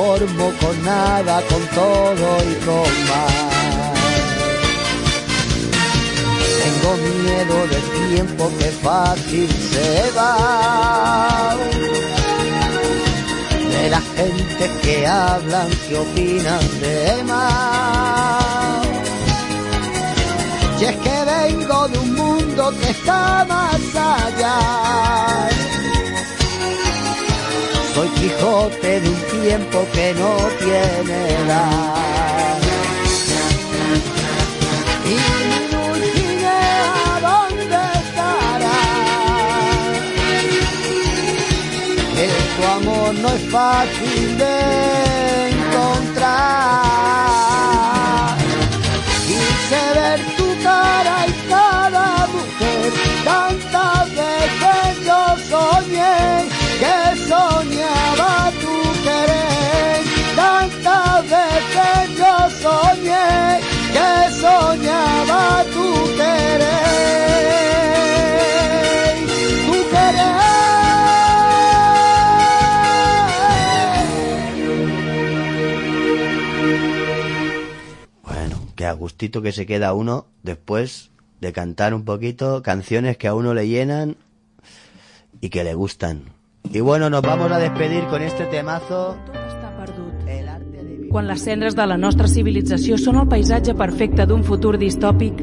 [0.00, 3.32] conformo con nada, con todo y con más.
[6.62, 11.56] Tengo miedo del tiempo que fácil se va.
[13.70, 18.86] De la gente que hablan, que opinan de más.
[20.80, 25.69] Y es que vengo de un mundo que está más allá.
[28.00, 32.58] Soy Quijote de un tiempo que no tiene edad.
[35.04, 35.08] Y
[35.48, 38.80] mi Dulcinea, ¿dónde estará?
[42.14, 44.56] Que tu amor no es fácil de
[45.50, 46.40] encontrar.
[49.26, 52.88] Quise ver tu cara y cada mujer,
[53.26, 55.20] tantas veces yo
[55.50, 56.96] soñé que
[57.28, 60.00] soñaba tu querer,
[60.34, 63.60] tantas veces yo soñé
[63.94, 65.42] que soñaba
[65.74, 66.70] tu querer,
[69.66, 70.38] tu querer.
[78.22, 81.10] Bueno, que a gustito que se queda uno después
[81.42, 84.16] de cantar un poquito canciones que a uno le llenan
[85.42, 86.39] y que le gustan.
[86.68, 89.16] Y bueno, nos vamos a despedir con este temazo.
[89.32, 91.08] Està perdut.
[91.10, 95.40] Quan les cendres de la nostra civilització són el paisatge perfecte d'un futur distòpic,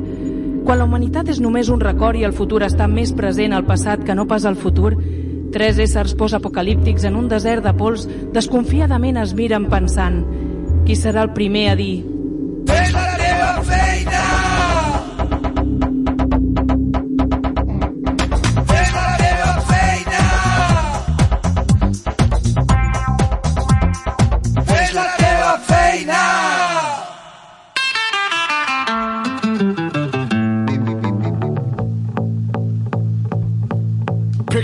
[0.63, 4.05] quan la humanitat és només un record i el futur està més present al passat
[4.07, 4.93] que no pas al futur,
[5.51, 10.23] tres éssers postapocalíptics en un desert de pols desconfiadament es miren pensant
[10.87, 11.93] qui serà el primer a dir
[12.67, 13.06] Fes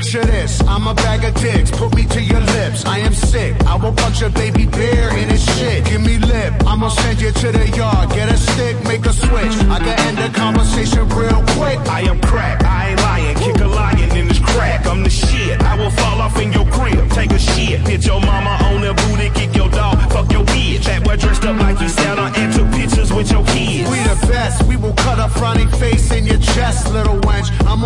[0.04, 2.84] Picture this, I'm a bag of dicks, put me to your lips.
[2.84, 5.86] I am sick, I will punch a baby bear in his shit.
[5.86, 8.10] Give me lip, I'ma send you to the yard.
[8.10, 9.56] Get a stick, make a switch.
[9.72, 11.80] I can end the conversation real quick.
[11.88, 13.38] I am crack, I ain't lying.
[13.38, 14.86] Kick a lion in this crack.
[14.88, 15.64] I'm the shit.
[15.64, 17.80] I will fall off in your crib, take a shit.
[17.88, 20.84] Hit your mama on the booty, kick your dog, fuck your bitch.
[20.84, 23.90] That boy dressed up like you Santa and took pictures with your kids.
[23.90, 27.48] We the best, we will cut a frowny face in your chest, little wench.
[27.66, 27.84] I'm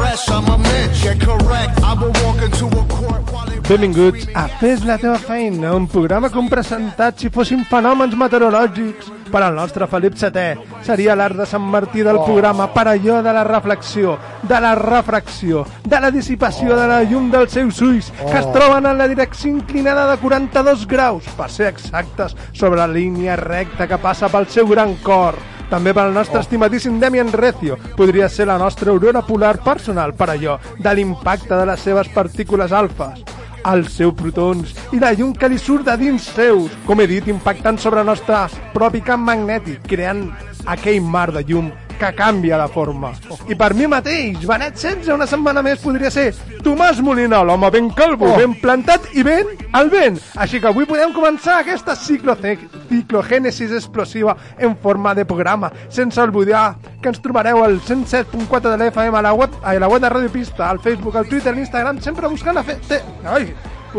[0.00, 1.02] fresh, I'm a mensch.
[1.02, 1.09] Get I will a court while they
[3.70, 9.42] Benvinguts a Fes la teva feina, un programa com presentat si fossin fenòmens meteorològics per
[9.42, 10.64] al nostre Felip VII.
[10.86, 15.64] Seria l'art de Sant Martí del programa per allò de la reflexió, de la refracció,
[15.84, 19.50] de la dissipació de la llum dels seus ulls, que es troben en la direcció
[19.50, 24.66] inclinada de 42 graus, per ser exactes, sobre la línia recta que passa pel seu
[24.70, 25.38] gran cor.
[25.70, 30.56] També pel nostre estimadíssim Demian Recio podria ser la nostra aurora polar personal per allò
[30.82, 33.20] de l'impacte de les seves partícules alfes.
[33.70, 37.28] Els seus protons i la llum que li surt de dins seus, com he dit,
[37.30, 38.40] impactant sobre el nostre
[38.74, 40.26] propi camp magnètic, creant
[40.66, 43.12] aquell mar de llum que canvia la forma.
[43.48, 46.30] I per mi mateix, Benet 16, una setmana més podria ser
[46.64, 48.38] Tomàs Molina, l'home ben calvo, oh.
[48.40, 50.16] ben plantat i ben al vent.
[50.40, 57.12] Així que avui podem començar aquesta ciclogènesis explosiva en forma de programa, sense oblidar que
[57.12, 60.70] ens trobareu al 107.4 de l'FM a la web, a la web de Radio Pista,
[60.70, 62.80] al Facebook, al Twitter, a l'Instagram, sempre buscant a fer...
[63.28, 63.52] Ai,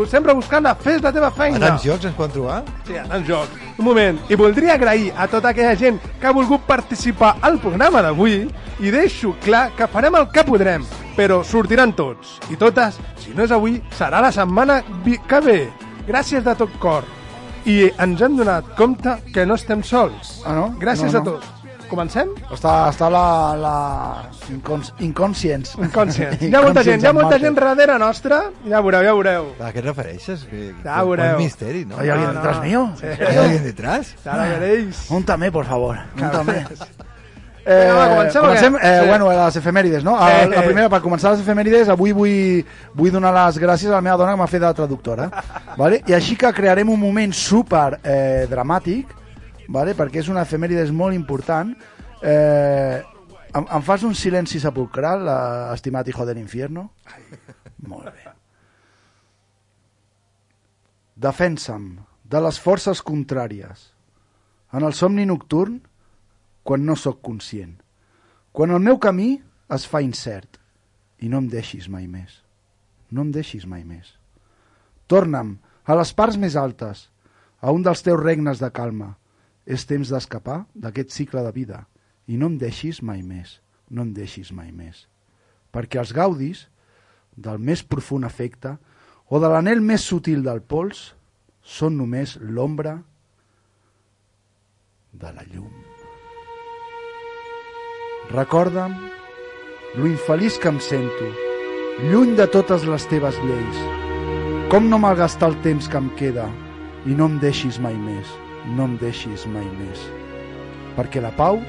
[0.08, 1.58] sempre buscant a Fes la teva A feina.
[1.58, 2.62] tants jocs ens poden trobar?
[2.86, 3.48] Sí, en el joc.
[3.78, 4.18] Un moment.
[4.30, 8.48] I voldria agrair a tota aquella gent que ha volgut participar al programa d'avui
[8.80, 10.84] i deixo clar que farem el que podrem,
[11.16, 12.38] però sortiran tots.
[12.50, 15.70] I totes, si no és avui, serà la setmana vi- que ve.
[16.08, 17.04] Gràcies de tot cor.
[17.64, 20.42] I ens hem donat compte que no estem sols.
[20.44, 20.74] Ah, no?
[20.80, 21.30] Gràcies No, a no.
[21.32, 21.46] tots.
[21.92, 22.30] Comencem?
[22.54, 23.22] Està, està la,
[23.60, 23.72] la
[24.48, 25.74] incons, inconscients.
[25.76, 26.38] Inconscient.
[26.48, 28.38] Hi ha molta gent, hi ha molta gent darrere nostra.
[28.64, 29.50] Ja veureu, ja veureu.
[29.60, 30.46] ¿A qué te refereixes?
[30.48, 31.36] Que, Ya veureu.
[31.36, 31.98] Un misterio, ¿no?
[32.00, 32.90] ¿Hay alguien detrás mío?
[32.98, 33.06] Sí.
[33.06, 34.14] ¿Hay alguien detrás?
[34.24, 35.04] Ara veréis.
[35.10, 35.98] Úntame, por favor.
[36.16, 36.64] Úntame.
[37.62, 38.46] Vinga, va, comencem què?
[38.48, 39.06] comencem eh, Sí.
[39.08, 40.16] bueno, les efemèrides, no?
[40.18, 40.66] Eh, Eh, la eh.
[40.66, 42.64] primera, per començar les efemèrides, avui vull,
[42.98, 45.28] vull donar les gràcies a la meva dona que m'ha fet de traductora.
[45.76, 46.00] vale?
[46.08, 49.12] I així que crearem un moment super eh, dramàtic,
[49.68, 49.94] vale?
[49.98, 51.72] perquè és una efemèrides molt important.
[52.22, 53.02] Eh,
[53.52, 56.90] em, em fas un silenci sepulcral, eh, estimat hijo del infierno?
[57.92, 58.32] Molt bé.
[61.22, 63.90] Defensa'm de les forces contràries.
[64.72, 65.82] En el somni nocturn,
[66.64, 67.76] quan no sóc conscient.
[68.52, 69.36] Quan el meu camí
[69.72, 70.58] es fa incert.
[71.22, 72.40] I no em deixis mai més.
[73.12, 74.14] No em deixis mai més.
[75.06, 77.08] Torna'm a les parts més altes,
[77.60, 79.16] a un dels teus regnes de calma.
[79.66, 81.84] És temps d'escapar d'aquest cicle de vida
[82.26, 83.60] i no em deixis mai més,
[83.90, 85.06] no em deixis mai més.
[85.72, 86.66] Perquè els gaudis
[87.36, 88.76] del més profund afecte
[89.28, 91.12] o de l'anel més sutil del pols
[91.62, 92.98] són només l'ombra
[95.12, 95.72] de la llum.
[98.32, 98.94] Recorda'm
[99.94, 101.28] lo infeliç que em sento,
[102.08, 103.80] lluny de totes les teves lleis.
[104.72, 106.46] Com no malgastar el temps que em queda
[107.04, 108.28] i no em deixis mai més,
[108.76, 110.02] no em deixis mai més.
[110.96, 111.60] Perquè la pau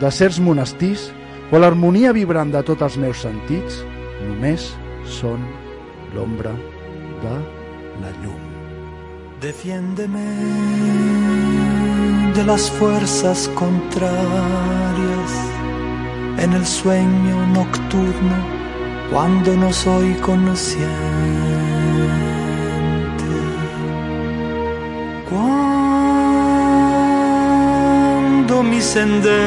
[0.00, 1.08] de certs monestirs
[1.50, 3.82] o l'harmonia vibrant de tots els meus sentits
[4.26, 4.70] només
[5.18, 5.42] són
[6.14, 6.52] l'ombra
[7.22, 7.34] de
[8.02, 8.42] la llum.
[9.40, 10.26] Defiéndeme
[12.34, 15.32] de las fuerzas contrarias
[16.38, 18.36] en el sueño nocturno
[19.10, 21.47] cuando no soy consciente.
[28.62, 29.38] Mi sendero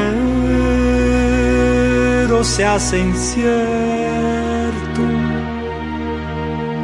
[2.44, 3.52] se hace incierto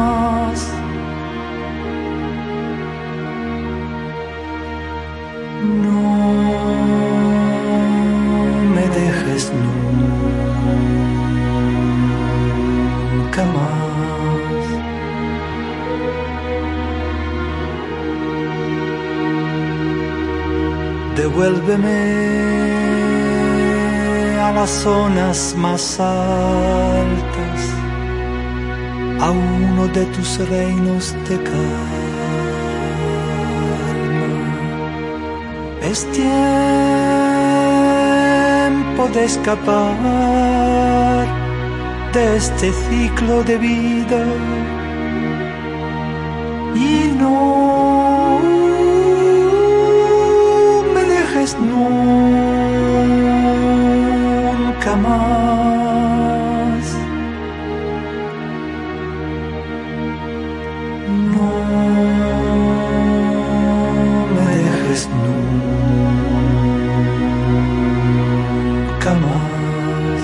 [24.42, 27.60] A las zonas más altas,
[29.20, 31.60] a uno de tus reinos de calma.
[35.80, 36.32] Es tiempo
[39.14, 39.94] de escapar
[42.12, 44.24] de este ciclo de vida
[54.90, 56.84] nunca más.
[61.34, 61.50] No
[64.34, 65.08] me dejes
[68.88, 70.22] nunca más.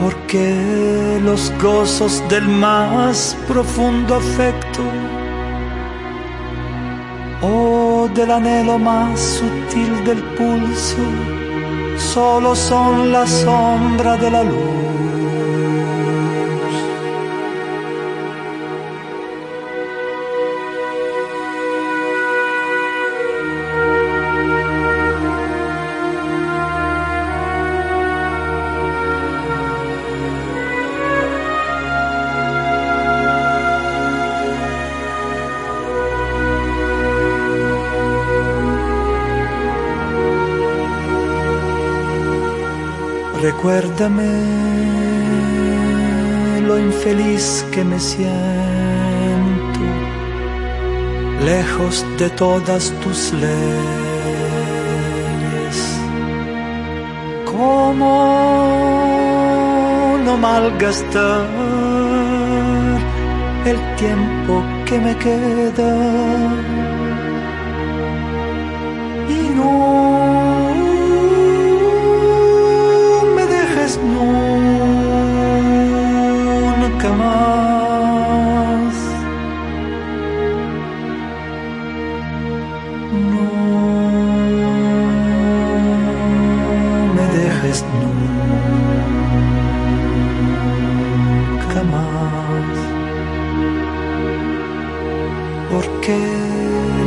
[0.00, 4.82] Porque los gozos del más profundo afecto
[7.42, 11.43] o del anhelo más sutil del pulso
[12.14, 14.93] solo son la sombra de la luz.
[43.64, 44.28] Recuérdame
[46.66, 49.80] lo infeliz que me siento,
[51.42, 53.54] lejos de todas tus leyes.
[57.46, 58.12] ¿Cómo
[60.26, 61.46] no malgastar
[63.64, 65.96] el tiempo que me queda?
[69.30, 69.93] Y no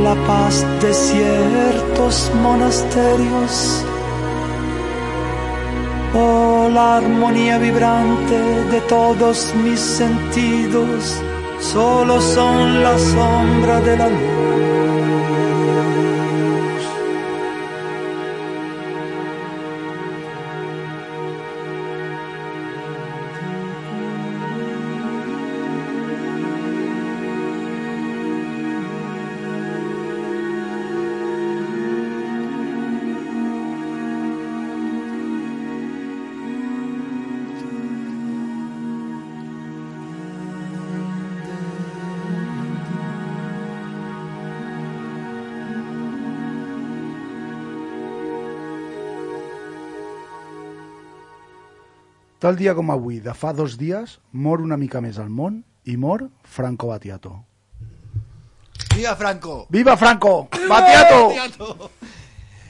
[0.07, 3.53] la paz de ciertos monasterios
[6.13, 8.39] Oh, la armonía vibrante
[8.73, 11.21] de todos mis sentidos
[11.59, 14.46] solo son la sombra de la luz.
[52.47, 55.97] Tal dia com avui, de fa dos dies, mor una mica més al món i
[55.99, 57.33] mor Franco Battiato.
[58.93, 59.55] Viva Franco!
[59.75, 60.31] Viva Franco!
[60.69, 61.17] Battiato!
[61.27, 61.89] Battiato!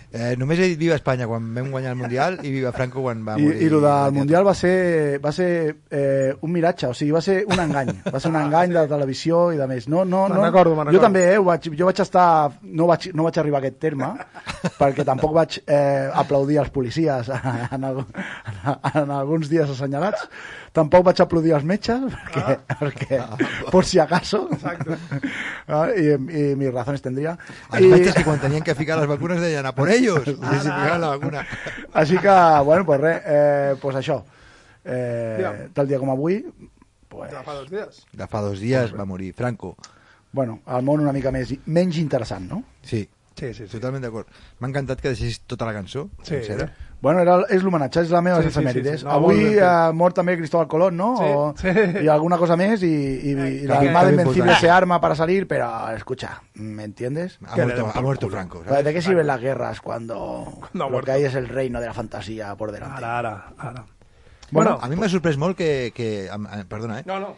[0.07, 3.25] Eh, només he dit Viva Espanya quan vam guanyar el Mundial i Viva Franco quan
[3.27, 3.57] va I, morir.
[3.59, 4.13] i el del.
[4.15, 5.49] Mundial va ser, va ser
[5.91, 7.91] eh, un miratge, o sigui, va ser un engany.
[8.05, 9.89] Va ser un engany de televisió i de més.
[9.91, 10.45] No, no, no.
[10.45, 12.27] recordo, Jo també, eh, vaig, jo vaig estar...
[12.63, 14.13] No vaig, no vaig arribar a aquest terme,
[14.77, 17.27] perquè tampoc vaig eh, aplaudir els policies
[17.75, 17.99] en, el,
[18.93, 20.29] en alguns dies assenyalats.
[20.77, 23.19] Tampoc vaig aplaudir els metges, perquè, perquè
[23.73, 24.45] por si acaso.
[24.53, 24.97] Exacte.
[25.97, 27.35] I, I mis razones tendría.
[27.73, 31.45] Els metges que quan tenien que ficar les vacunes deien a por ellos, la vacuna.
[31.93, 32.35] Així que,
[32.65, 34.23] bueno, pues res, eh, pues això.
[34.85, 35.51] Eh, Ja.
[35.73, 36.45] tal dia com avui,
[37.09, 38.05] pues, Ja fa dos dies.
[38.13, 39.75] De fa dos dies va morir Franco.
[40.31, 42.63] bueno, el món una mica més, menys interessant, no?
[42.83, 43.71] Sí, Sí, sí, sí.
[43.71, 44.27] totalment d'acord.
[44.59, 46.35] M'ha encantat que deixessis tota la cançó, Sí.
[46.35, 46.71] sencera.
[46.99, 48.91] Bueno, era, és l'homenatge, és la meva Sí, sí, sí, efemèrides.
[48.91, 49.05] sí, sí.
[49.05, 51.11] No, Avui ha mort també Cristóbal Colón, ¿no?
[51.17, 51.69] Sí, o, sí.
[52.03, 56.41] Y alguna cosa més, la que- armada que invencible se arma para salir, pero escucha,
[56.55, 57.37] ¿me entiendes?
[57.45, 58.29] Ha muerto, ha muerto.
[58.29, 58.63] Franco.
[58.67, 58.83] ¿sabes?
[58.83, 61.85] ¿De qué sirven las guerras cuando No ha lo que hay es el reino de
[61.85, 62.97] la fantasía por delante?
[63.05, 63.85] Ara, ara, ara.
[64.49, 65.91] Bueno, A mi m'ha sorprès molt que...
[65.93, 67.03] que am- perdona, eh?
[67.05, 67.35] No, no.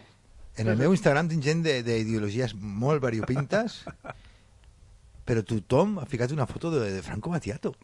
[0.55, 3.83] En el meu Instagram tinc gent de- d'ideologies molt variopintes,
[5.29, 7.75] però tothom ha ficat una foto de, de Franco Battiato.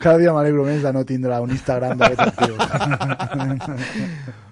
[0.00, 2.54] Cada dia m'alegro més de no tindre un Instagram d'aquest actiu.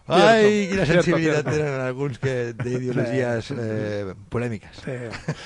[0.09, 1.55] Ai, quina sensibilitat cierto.
[1.57, 4.85] tenen alguns que d'ideologies eh, polèmiques.
[4.85, 4.97] Sí,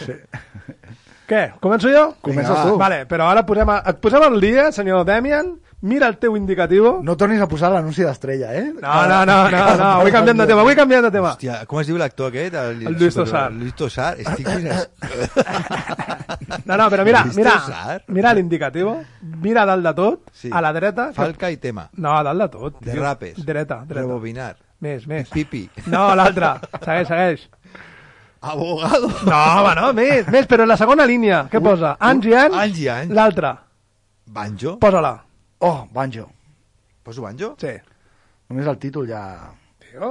[0.02, 0.14] sí.
[1.30, 1.42] Què?
[1.62, 2.04] Començo jo?
[2.22, 2.74] Comences tu.
[2.82, 5.54] Vale, però ara posem, a, et posem al dia, senyor Demian.
[5.82, 7.00] Mira el teu indicativo.
[7.02, 8.68] No tornis a posar l'anunci d'estrella, eh?
[8.80, 11.32] No, no, no, no, no, vull canviant de tema, vull canviant de tema.
[11.34, 12.54] Hòstia, com es diu l'actor aquest?
[12.54, 13.48] El, El Lluís Tossar.
[13.50, 14.12] El Lluís Tossar.
[14.22, 14.88] Estic fins...
[16.66, 17.52] No, no, però mira, mira,
[18.08, 18.92] mira l'indicativo,
[19.42, 20.50] mira a dalt de tot, Sí.
[20.52, 21.08] a la dreta.
[21.08, 21.88] que- Falca i tema.
[21.96, 22.78] No, a dalt de tot.
[22.80, 23.40] De rapes.
[23.44, 24.00] Dreta, dreta.
[24.00, 24.54] Rebobinar.
[24.80, 25.28] Més, més.
[25.30, 25.64] Pipi.
[25.86, 26.52] No, l'altre.
[26.84, 27.48] Segueix, segueix.
[28.40, 29.08] Abogado.
[29.26, 31.96] No, home, no, més, més, però en la segona línia, què posa?
[32.00, 32.56] Anys i anys?
[32.62, 33.12] Anys i anys.
[33.14, 33.52] L'altra,
[34.26, 34.78] Banjo.
[34.82, 35.14] posa-la.
[35.64, 36.28] Oh, banjo.
[37.04, 37.54] Poso banjo?
[37.54, 37.70] Sí.
[38.50, 39.22] Només el títol ja...
[39.78, 40.08] Tio.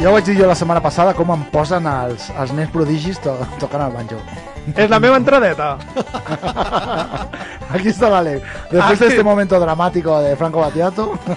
[0.00, 3.20] Ja ho vaig dir jo la setmana passada com em posen els, els nens prodigis
[3.20, 4.47] to tocant el banjo.
[4.76, 5.76] És la meva entradeta.
[7.70, 8.40] Aquí está la ley.
[8.70, 9.14] Después de Aquí.
[9.14, 11.18] este momento dramático de Franco Battiato,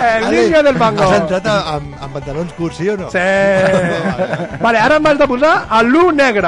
[0.00, 1.02] El niño del mango.
[1.02, 3.10] Has entrat a- amb, amb pantalons curts, sí o no?
[3.10, 3.18] Sí.
[4.60, 6.46] Vale, ara em has de posar a l'U negre.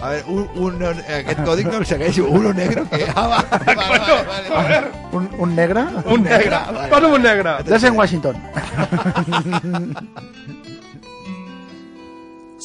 [0.00, 2.24] A veure, un, un, aquest còdic no el segueixo.
[2.30, 3.02] Uno negro que...
[3.16, 4.78] Ah, va, vale, vale, vale, vale.
[5.12, 5.82] un, un negre.
[6.06, 6.56] Un negre.
[6.88, 7.56] Posa'm un negre.
[7.66, 8.36] Desde Washington.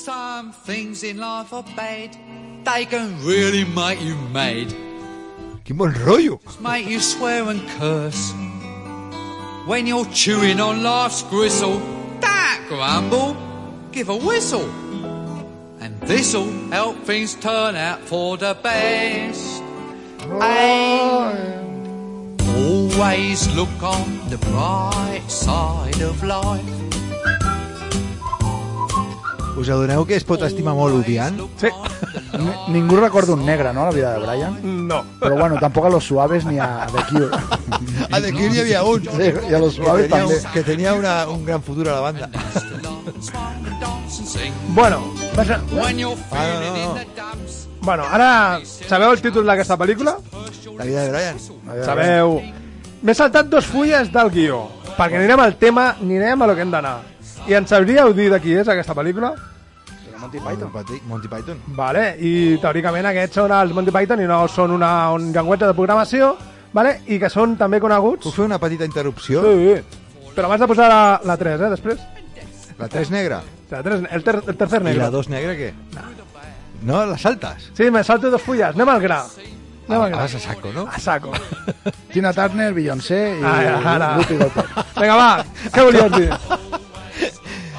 [0.03, 2.17] Some things in life are bad.
[2.65, 4.67] They can really make you mad.
[5.63, 6.41] Quin bon rotllo.
[6.59, 8.33] Make you swear and curse.
[9.65, 11.79] When you're chewing on life's gristle,
[12.19, 13.37] don't grumble,
[13.93, 14.69] give a whistle.
[15.79, 19.63] And this'll help things turn out for the best.
[20.41, 21.61] And
[22.57, 26.82] always look on the bright side of life.
[29.55, 31.37] Us adoneu que es pot estimar molt odiant?
[31.61, 31.69] Sí.
[32.39, 34.87] Ni- Ningú recorda un negre, no?, la vida de Brian.
[34.87, 35.03] No.
[35.21, 37.29] Però bueno, tampoc a los suaves ni a The Cure.
[38.11, 39.03] A The Cure hi havia un.
[39.03, 40.39] Sí, i a los que suaves tenia, també.
[40.41, 42.29] un, que tenia una, un gran futur a la banda.
[44.69, 45.13] Bueno,
[45.71, 46.99] When you're Ah, no, no.
[47.81, 50.17] bueno, ara sabeu el títol d'aquesta pel·lícula?
[50.77, 51.37] La vida de Brian.
[51.85, 52.41] Sabeu.
[53.03, 54.61] M'he saltat dos fulles del guió,
[54.97, 57.01] perquè anirem al tema, anirem a lo que hem d'anar.
[57.47, 59.33] I ens sabríeu dir de qui és aquesta pel·lícula?
[60.23, 60.71] Monty Python.
[61.09, 61.57] Monty Python.
[61.75, 65.75] Vale, i teòricament aquests són els Monty Python i no són una, un llenguatge de
[65.75, 66.29] programació,
[66.71, 67.01] vale?
[67.11, 68.23] i que són també coneguts...
[68.29, 69.43] Puc fer una petita interrupció?
[69.43, 69.73] Sí,
[70.37, 72.05] però m'has de posar la, la 3, eh, després?
[72.79, 73.41] La 3 negra.
[73.73, 75.01] La 3, el, ter, el tercer I negre.
[75.03, 75.73] la 2 negra què?
[76.83, 77.71] No, la saltes.
[77.75, 79.19] Sí, me salto dos fulles, anem al gra.
[79.89, 80.21] Anem al gra.
[80.23, 80.87] Vas a saco, no?
[80.87, 81.31] A saco.
[82.11, 83.43] Tina Turner, Beyoncé i.
[83.43, 84.79] Whoopi Goldberg.
[84.99, 85.29] Vinga, va,
[85.71, 86.31] què volies dir?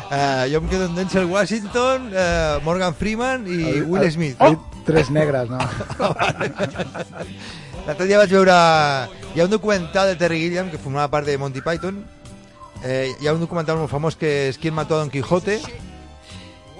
[0.04, 4.36] Uh, jo em quedo amb Denzel Washington, uh, Morgan Freeman i Will Smith.
[4.44, 4.56] Oh!
[4.84, 5.58] Tres negres, no?
[7.86, 8.56] L'altre dia vaig veure...
[9.34, 12.02] Hi ha un documental de Terry Gilliam que formava part de Monty Python.
[12.84, 15.56] Eh, hi ha un documental molt famós que és Qui mató a Don Quijote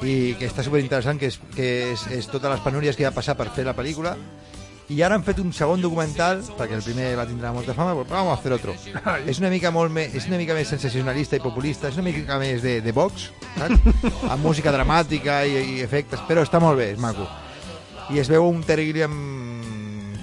[0.05, 3.39] i que està superinteressant, que, és, que és, és totes les penúries que va passar
[3.41, 4.13] per fer la pel·lícula
[4.93, 8.19] I ara han fet un segon documental, perquè el primer va tindre molta fama, però
[8.21, 8.75] vamos a hacer otro.
[9.27, 12.37] és una mica molt més, és una mica més sensacionalista i populista, és una mica
[12.39, 13.81] més de, de Vox, saps?
[14.33, 17.25] amb música dramàtica i, i efectes, però està molt bé, és maco.
[18.13, 19.17] I es veu un Terry Gilliam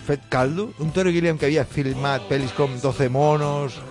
[0.06, 3.82] fet caldo, un Terry Gilliam que havia filmat pel·lis com 12 monos,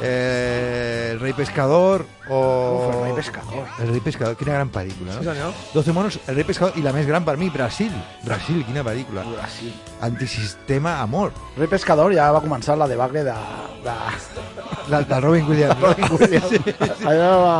[0.00, 2.88] eh, El rei pescador o...
[2.88, 3.64] Uf, El rei pescador.
[3.78, 5.18] El rei pescador, quina gran pel·lícula, no?
[5.20, 5.52] Sí, senyor.
[5.74, 7.92] 12 monos, El rei pescador i la més gran per mi, Brasil.
[8.24, 9.24] Brasil, quina pel·lícula.
[9.34, 9.72] Brasil.
[10.00, 11.32] Antisistema amor.
[11.58, 13.34] Rei Pescador ja va començar la debacle de...
[13.84, 13.96] de...
[14.90, 15.78] La, del Robin Williams.
[15.84, 17.04] Robin Williams.
[17.06, 17.52] Allà va,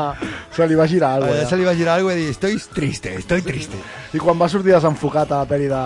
[0.56, 1.50] se li va girar alguna Allà cosa.
[1.52, 3.78] se li va girar algo i dir, estoy triste, estoy triste.
[4.12, 5.82] I quan va sortir desenfocat a la pel·li de,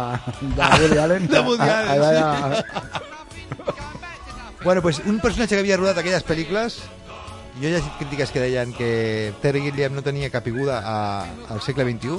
[0.57, 1.26] de Woody Allen...
[1.29, 2.62] De Woody Allen, allà sí.
[2.62, 3.03] ja-
[4.66, 6.80] Bueno, pues un personatge que havia rodat aquelles pel·lícules
[7.61, 8.88] jo he llegit crítiques que deien que
[9.38, 10.94] Terry Gilliam no tenia capibuda a,
[11.54, 12.16] al segle XXI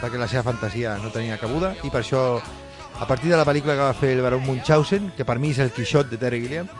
[0.00, 3.76] perquè la seva fantasia no tenia cabuda i per això a partir de la pel·lícula
[3.76, 6.70] que va fer el Baron Munchausen que per mi és el Quixot de Terry Gilliam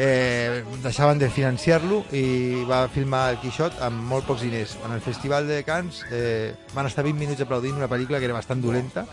[0.00, 5.04] eh, deixaven de financiar-lo i va filmar el Quixot amb molt pocs diners en el
[5.04, 9.04] Festival de Cannes eh, van estar 20 minuts aplaudint una pel·lícula que era bastant dolenta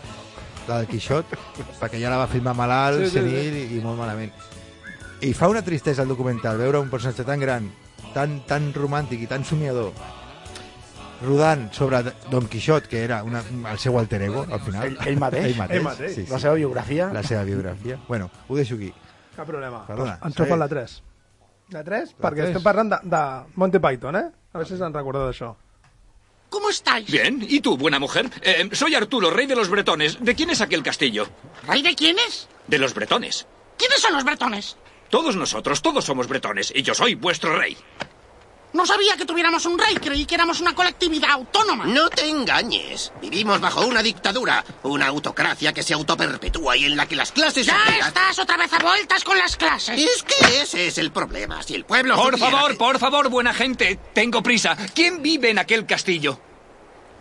[0.64, 1.36] la del Quixot
[1.76, 3.20] perquè ja la va filmar malalt, Sí, sí, sí.
[3.20, 4.32] senil i, i molt malament
[5.22, 7.70] i fa una tristesa el documental veure un personatge tan gran,
[8.14, 9.92] tan, tan romàntic i tan somiador
[11.20, 12.00] rodant sobre
[12.30, 14.86] Don Quixot, que era una, el seu alter ego, al final.
[14.88, 15.44] Ell- ell mateix.
[15.50, 16.14] Ell mateix, Ell mateix.
[16.14, 16.32] Sí, sí.
[16.32, 17.10] La seva biografia.
[17.12, 17.98] La seva biografia.
[18.08, 18.88] Bueno, ho deixo aquí.
[19.36, 19.82] Cap problema.
[19.86, 20.18] Perdona.
[20.24, 20.94] Ens truca la 3.
[21.76, 22.14] La 3?
[22.18, 22.48] Perquè tres.
[22.54, 23.20] estem parlant de, de
[23.60, 24.24] Monty Python, eh?
[24.50, 25.52] A veure si se'n recorda d'això.
[26.50, 27.06] ¿Cómo estáis?
[27.12, 28.28] Bien, ¿y tú, buena mujer?
[28.42, 30.16] Eh, soy Arturo, rey de los bretones.
[30.24, 31.28] ¿De quién es aquel castillo?
[31.68, 32.48] ¿Rey de quiénes?
[32.66, 33.46] De los bretones.
[33.76, 34.76] ¿Quiénes son los bretones?
[35.10, 37.76] Todos nosotros, todos somos bretones, y yo soy vuestro rey.
[38.72, 41.86] No sabía que tuviéramos un rey, creí que éramos una colectividad autónoma.
[41.86, 43.12] No te engañes.
[43.20, 47.66] Vivimos bajo una dictadura, una autocracia que se autoperpetúa y en la que las clases
[47.66, 49.98] Ya obreras- estás otra vez a vueltas con las clases.
[50.00, 51.60] Es que ese es el problema.
[51.64, 54.76] Si el pueblo Por supiera favor, por favor, buena gente, tengo prisa.
[54.94, 56.38] ¿Quién vive en aquel castillo?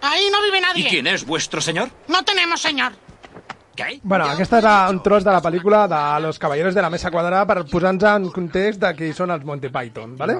[0.01, 0.85] Ahí no vive nadie.
[0.85, 1.89] ¿Y quién es vuestro señor?
[2.07, 2.93] No tenemos señor.
[3.79, 3.99] Què?
[4.03, 7.45] Bueno, aquest era un tros de la pel·lícula de Los Caballeros de la Mesa Quadrada
[7.47, 10.39] per posar-nos en context de qui són els Monty Python, vale?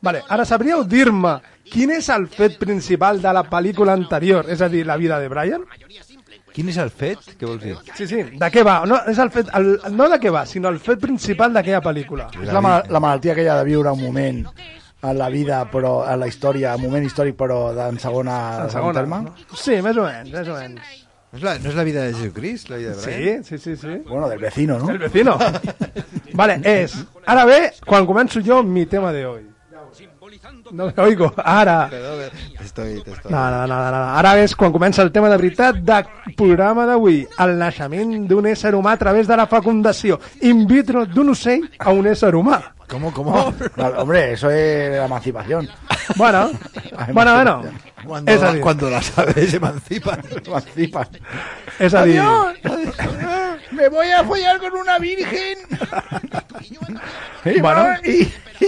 [0.00, 1.34] Vale, ara sabríeu dir-me
[1.68, 5.28] quin és el fet principal de la pel·lícula anterior, és a dir, la vida de
[5.28, 5.66] Brian?
[6.54, 7.20] Quin és el fet?
[7.38, 7.76] Què vols dir?
[7.94, 8.80] Sí, sí, de què va?
[8.88, 12.30] No, és el fet, el, no de què va, sinó el fet principal d'aquella pel·lícula.
[12.40, 14.40] És la, mal, la malaltia aquella de viure un moment
[15.02, 18.98] a la vida, però a la història, un moment històric, però en segona, En segona,
[18.98, 19.20] terme.
[19.28, 19.36] no?
[19.54, 20.96] Sí, més o menys, més o menys.
[21.30, 23.44] No és la, no és la vida de Jesucrist, la vida de Brian?
[23.44, 24.02] Sí, sí, sí, sí.
[24.08, 24.90] Bueno, del vecino, ¿no?
[24.90, 25.38] El vecino.
[26.34, 26.96] vale, és...
[27.30, 29.49] Ara ve, quan començo jo, mi tema de hoy.
[30.72, 31.88] No me oigo, ara.
[31.90, 32.20] Perdó,
[32.60, 33.30] Estoy, te estoy.
[33.32, 34.02] No, no, no, no, no.
[34.16, 36.06] Ara és quan comença el tema de veritat del
[36.38, 37.24] programa d'avui.
[37.44, 41.90] El naixement d'un ésser humà a través de la fecundació in vitro d'un ocell a
[41.92, 42.60] un ésser humà.
[42.88, 43.52] ¿Cómo, cómo?
[43.76, 45.68] Vale, hombre, eso es la emancipación.
[46.16, 46.50] Bueno,
[47.12, 47.62] bueno, bueno.
[48.04, 50.22] Cuando, És a dir, cuando las aves se emancipan.
[50.46, 51.06] Emancipan.
[51.78, 52.22] és a dir,
[53.72, 55.58] Me voy a follar con una virgen.
[57.60, 57.86] bueno,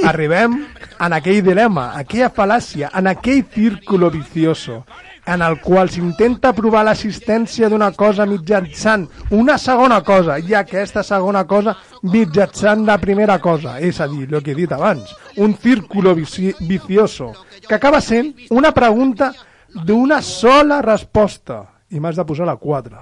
[0.05, 0.67] arribem
[1.01, 4.83] en aquell dilema, aquella fal·làcia, en aquell círculo vicioso
[5.27, 11.45] en el qual s'intenta provar l'existència d'una cosa mitjançant una segona cosa i aquesta segona
[11.47, 16.15] cosa mitjançant la primera cosa, és a dir, el que he dit abans, un círculo
[16.19, 17.33] vici vicioso
[17.69, 19.33] que acaba sent una pregunta
[19.73, 22.97] d'una sola resposta i m'has de posar la 4.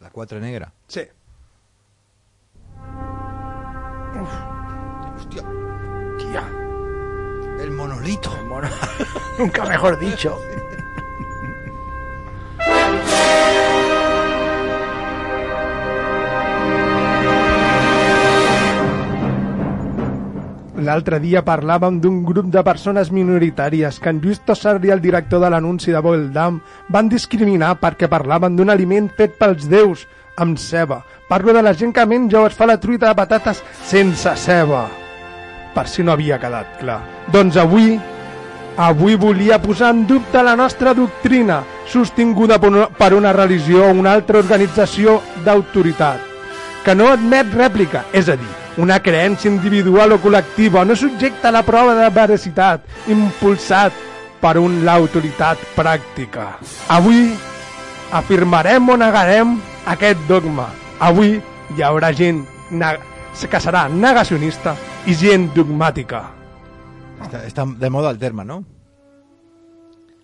[0.00, 0.70] La 4 negra.
[0.86, 1.02] Sí.
[8.00, 8.30] Monolito.
[8.48, 8.68] mono.
[9.38, 10.38] Nunca mejor dicho.
[20.80, 25.50] L'altre dia parlàvem d'un grup de persones minoritàries que en Lluís Tossarri, el director de
[25.52, 30.06] l'anunci de Boildam, van discriminar perquè parlaven d'un aliment fet pels déus,
[30.40, 31.02] amb ceba.
[31.28, 34.88] Parlo de la gent que menja o es fa la truita de patates sense ceba.
[35.74, 37.00] Per si no havia quedat clar.
[37.30, 37.94] Doncs avui,
[38.76, 44.12] avui volia posar en dubte la nostra doctrina, sostinguda per una, una religió o una
[44.12, 46.30] altra organització d'autoritat
[46.84, 48.48] que no admet rèplica, és a dir,
[48.80, 53.92] una creença individual o col·lectiva no subjecta a la prova de veracitat, impulsat
[54.40, 56.54] per un l'autoritat pràctica.
[56.88, 57.28] Avui
[58.16, 59.58] afirmarem o negarem
[59.92, 60.70] aquest dogma.
[61.00, 61.36] Avui
[61.76, 62.44] hi haurà gent
[63.50, 64.74] que serà negacionista
[65.06, 66.22] i gent dogmàtica.
[67.22, 68.64] Está, está de moda el terma, ¿no?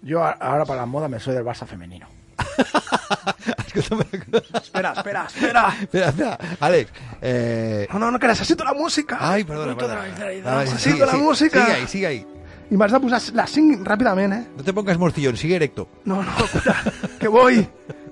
[0.03, 2.07] Yo a- ahora para la moda me soy del Barça femenino.
[3.77, 5.75] Espera, espera, espera.
[5.83, 6.39] Espera, espera.
[6.61, 6.91] Àlex,
[7.21, 7.87] eh...
[7.93, 9.19] No, no, no, que necessito la música.
[9.21, 10.01] Ai, perdona, perdona.
[10.45, 11.61] Ah, Necessito la música.
[11.65, 12.27] Sigue ahí, sigue ahí.
[12.71, 14.47] I m'has de posar les 5 ràpidament, eh?
[14.57, 15.87] No te pongas morcillón, sigue erecto.
[16.05, 16.75] No, no, escolta,
[17.21, 17.61] que vull,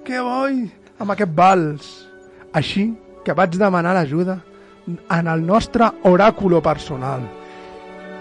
[0.05, 0.61] que vull
[1.01, 1.89] amb aquest vals.
[2.53, 2.93] Així
[3.25, 4.37] que vaig demanar l'ajuda
[4.87, 7.25] en el nostre oràculo personal.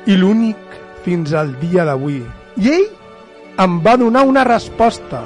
[0.08, 0.58] I l'únic
[1.04, 2.22] fins al dia d'avui.
[2.60, 2.88] I ell
[3.64, 5.24] em va donar una resposta.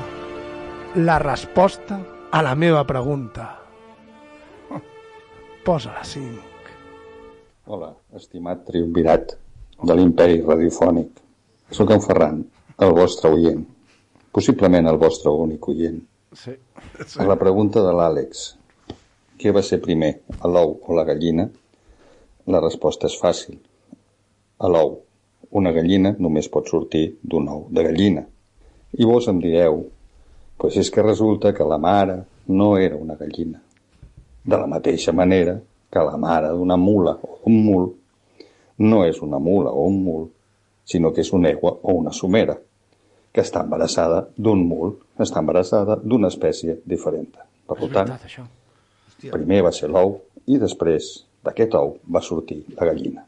[0.98, 2.00] La resposta
[2.32, 3.54] a la meva pregunta.
[5.64, 6.44] Posa la 5.
[7.68, 9.34] Hola, estimat triumvirat
[9.84, 11.10] de l'imperi radiofònic.
[11.76, 12.38] Soc en Ferran,
[12.80, 13.66] el vostre oient.
[14.32, 16.00] Possiblement el vostre únic oient.
[16.32, 16.54] Sí.
[17.20, 18.48] A la pregunta de l'Àlex,
[19.38, 20.14] què va ser primer,
[20.50, 21.48] l'ou o la gallina?
[22.50, 23.60] La resposta és fàcil.
[24.58, 24.96] A l'ou.
[25.58, 28.24] Una gallina només pot sortir d'un ou de gallina.
[28.98, 29.84] I vos em direu,
[30.58, 33.62] pues és que resulta que la mare no era una gallina.
[34.44, 35.58] De la mateixa manera
[35.92, 37.88] que la mare d'una mula o d'un mul
[38.80, 40.28] no és una mula o un mul,
[40.86, 42.58] sinó que és una egua o una somera,
[43.32, 47.34] que està embarassada d'un mul, està embarassada d'una espècie diferent.
[47.68, 48.46] Per tant, això.
[49.24, 51.10] Primer va ser l'ou i després
[51.46, 53.26] d'aquest ou va sortir la gallina.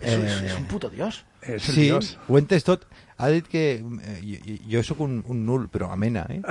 [0.00, 1.22] És, és, és un puto dios.
[1.62, 2.84] Sí, ho he entès tot.
[3.16, 6.42] Ha dit que eh, jo, jo sóc un, un nul, però amena, eh?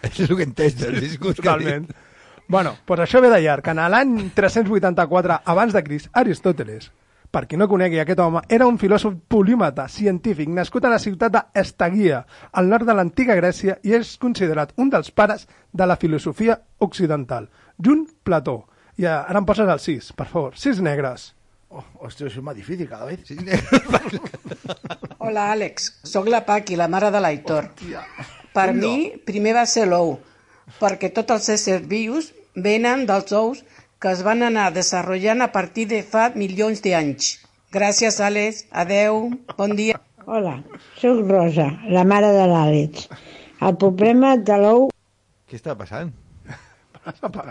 [0.00, 1.68] Això és el que he entès del discurs que ha dit.
[1.68, 2.12] Totalment.
[2.48, 3.68] Bueno, doncs això ve de llarg.
[3.72, 6.90] En l'any 384 abans de Crist, Aristòteles,
[7.34, 11.34] per qui no conegui aquest home, era un filòsof polímata, científic, nascut a la ciutat
[11.34, 12.20] d'Estagia,
[12.54, 17.48] al nord de l'antiga Grècia, i és considerat un dels pares de la filosofia occidental,
[17.82, 18.60] junt Plató.
[19.02, 20.54] I ara em poses el 6, per favor.
[20.54, 21.32] 6 negres.
[21.74, 23.26] Oh, hòstia, això és més difícil cada vegada.
[23.26, 23.34] Sí,
[25.18, 25.88] Hola, Àlex.
[26.06, 27.70] Soc la Paqui, la mare de l'Aitor.
[28.54, 28.80] Per No.
[28.86, 30.18] mi, primer va ser l'ou,
[30.78, 33.64] perquè tots els éssers vius venen dels ous
[34.04, 37.28] que es van anar desenvolupant a partir de fa milions d'anys.
[37.72, 38.66] Gràcies, Àlex.
[38.82, 39.30] Adeu.
[39.56, 39.96] Bon dia.
[40.26, 40.58] Hola,
[41.00, 43.08] sóc Rosa, la mare de l'Àlex.
[43.64, 44.84] El problema de l'ou...
[45.48, 46.12] Què està passant?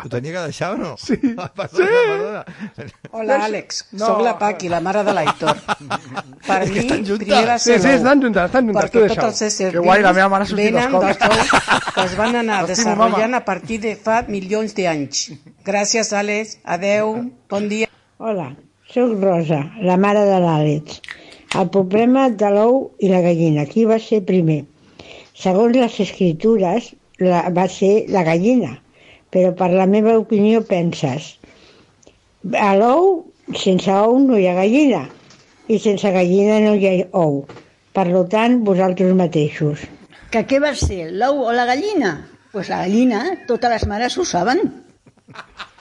[0.04, 0.92] Ho tenia que deixar o no?
[0.98, 1.16] Sí.
[1.58, 1.84] Perdona, Sí.
[1.86, 2.44] perdona.
[3.12, 3.84] Hola, Àlex.
[3.94, 4.06] No.
[4.08, 5.60] Soc la Paqui, la mare de l'Aitor.
[6.48, 7.28] Per És mi, estan juntes.
[7.28, 10.02] primer va ser Sí, sí, estan juntes, estan juntes, Perquè tots els éssers Que guai,
[10.02, 11.54] la meva mare venen dels ous
[11.94, 13.38] que es van anar desenvolupant mama.
[13.38, 15.28] a partir de fa milions d'anys.
[15.66, 16.58] Gràcies, Àlex.
[16.63, 17.13] Adeu.
[17.50, 17.88] Bon dia.
[18.18, 18.50] Hola,
[18.94, 21.00] sóc Rosa, la mare de l'Àlex.
[21.60, 24.63] El problema de l'ou i la gallina, qui va ser primer?
[25.38, 28.80] Segons les escritures, la, va ser la gallina,
[29.34, 31.34] però per la meva opinió penses,
[32.60, 33.10] a l'ou,
[33.58, 35.04] sense ou no hi ha gallina,
[35.67, 37.43] i sense gallina no hi ha ou.
[37.93, 39.84] Per tant, vosaltres mateixos.
[40.34, 42.15] ¿Que qué va ser, l'ou o la gallina?
[42.54, 44.65] Pues la gallina, totes les mares ho saben.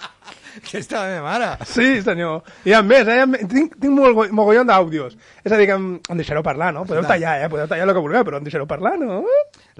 [0.62, 1.46] Que està la meva mare.
[1.66, 2.42] Sí, senyor.
[2.68, 5.16] I a més, eh, tinc, tinc molt, mogollon d'àudios.
[5.42, 6.84] És a dir, que em, em deixareu parlar, no?
[6.88, 7.48] Podeu tallar, eh?
[7.52, 9.22] Podeu tallar el que vulgueu, però em deixareu parlar, no?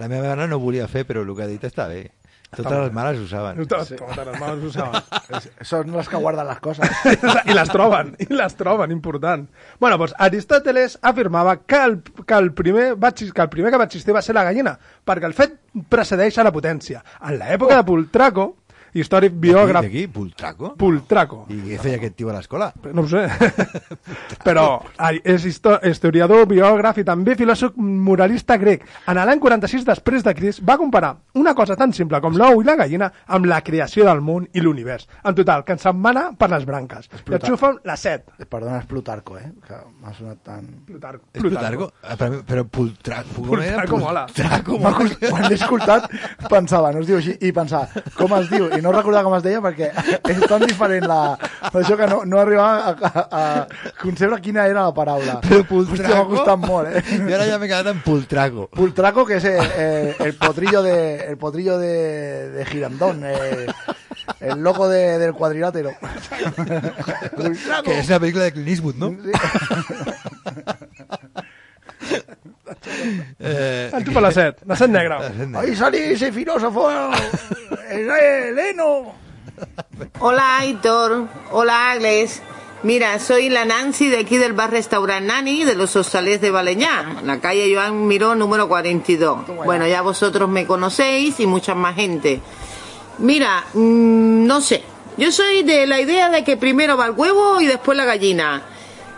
[0.01, 2.07] La meva mare no volia fer, però el que ha dit està bé.
[2.53, 3.61] Totes les mares ho saben.
[3.65, 5.05] Totes, totes les mares ho saben.
[5.71, 6.99] Són les que guarden les coses.
[7.49, 9.47] I les troben, i les troben, important.
[9.81, 13.89] Bueno, doncs Aristòteles afirmava que el, que el, primer, va, que el primer que va
[13.89, 14.75] existir va ser la gallina,
[15.09, 15.57] perquè el fet
[15.89, 17.01] precedeix a la potència.
[17.25, 18.47] En l'època de Pultraco,
[18.95, 19.87] històric biògraf...
[19.87, 20.73] D'aquí, Pultraco?
[20.79, 21.45] Pultraco.
[21.53, 22.71] I què feia aquest tio a l'escola?
[22.93, 23.25] No ho sé.
[24.47, 24.67] Però
[25.25, 28.85] és histo historiador, biògraf i també filòsof moralista grec.
[29.09, 32.69] En l'any 46 després de Crist va comparar una cosa tan simple com l'ou i
[32.69, 35.09] la gallina amb la creació del món i l'univers.
[35.25, 37.09] En total, que ens setmana per les branques.
[37.09, 37.43] I Plutarc.
[37.49, 38.29] enxufa la set.
[38.49, 39.49] Perdona, és Plutarco, eh?
[39.67, 40.67] Que m'ha sonat tan...
[40.87, 41.27] Plutarco.
[41.33, 41.91] És Plutarco?
[42.03, 43.47] Ah, Però, però Pultraco...
[43.59, 43.83] era?
[43.83, 44.27] Pultraco mola.
[44.29, 45.07] Pultraco mola.
[45.23, 46.07] Quan l'he escoltat
[46.51, 48.69] pensava, no es diu així, i pensava, com es diu?
[48.69, 49.91] I no recordava com es deia perquè
[50.29, 51.21] és tan diferent la...
[51.73, 53.43] Per això que no, no arribava a, a, a
[54.03, 55.39] concebre quina era la paraula.
[55.45, 57.03] Però Hòstia, m'ha costat molt, eh?
[57.31, 58.69] I ara ja m'he quedat en Pultraco.
[58.75, 60.97] Pultraco, que es eh, eh, el potrillo de
[61.29, 63.67] el potrillo de, de Girandón, eh,
[64.41, 65.93] el loco de, del cuadrilátero.
[67.37, 67.89] Pultraco.
[67.89, 69.15] Que és la pel·lícula de Clint Eastwood, no?
[73.39, 74.59] Eh, la set.
[74.67, 75.19] La set negra.
[75.21, 75.61] La set negra.
[75.61, 76.91] Ahí salí ese filósofo,
[77.91, 79.15] el Heleno.
[80.19, 82.43] Hola Aitor, hola Agles.
[82.83, 87.19] Mira, soy la Nancy de aquí del bar restaurant Nani de los Hostales de Baleñá,
[87.21, 89.47] en la calle Joan Miró número 42.
[89.65, 92.41] Bueno, ya vosotros me conocéis y mucha más gente.
[93.19, 94.83] Mira, mm, no sé,
[95.17, 98.63] yo soy de la idea de que primero va el huevo y después la gallina.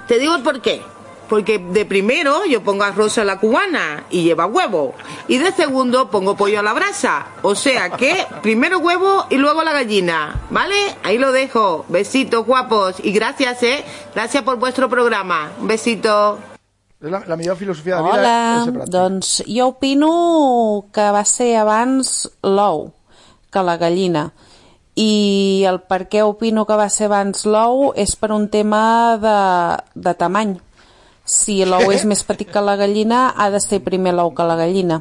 [0.07, 0.83] Te digo el por qué.
[1.29, 4.95] Porque de primero yo pongo arroz a la cubana y lleva huevo.
[5.29, 7.27] Y de segundo pongo pollo a la brasa.
[7.43, 10.43] O sea que primero huevo y luego la gallina.
[10.51, 10.75] ¿Vale?
[11.03, 11.85] Ahí lo dejo.
[11.89, 12.97] Besitos guapos.
[13.03, 13.85] Y gracias, ¿eh?
[14.15, 15.53] Gracias por vuestro programa.
[15.61, 16.39] Un besito.
[17.01, 18.89] La, la millor filosofia de vida Hola, és pràctic.
[18.89, 22.95] doncs jo opino que va ser abans l'ou
[23.53, 24.31] que la gallina.
[24.97, 29.37] I el per què opino que va ser abans l'ou és per un tema de,
[30.01, 30.55] de tamany.
[31.25, 34.57] Si l'ou és més petit que la gallina, ha de ser primer l'ou que la
[34.61, 35.01] gallina.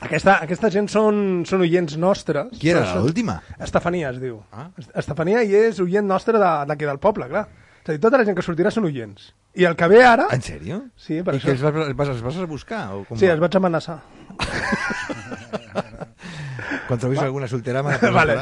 [0.00, 2.54] Aquesta, aquesta gent són, són oients nostres.
[2.58, 3.42] Qui era l'última?
[3.60, 4.38] Estefania es diu.
[4.52, 4.70] Ah?
[4.96, 7.46] Estefania i és oient nostre de- d'aquí del poble, clar.
[7.82, 9.34] És a dir, tota la gent que sortirà són oients.
[9.56, 10.28] I el que ve ara...
[10.32, 10.80] En sèrio?
[10.96, 11.44] Sí, per I això.
[11.44, 12.80] que els vas, els, vas, els vas a buscar?
[12.96, 13.32] O com Sí, va?
[13.36, 13.98] els vaig amenaçar.
[16.90, 18.34] Quan trobis alguna soltera me la Vale.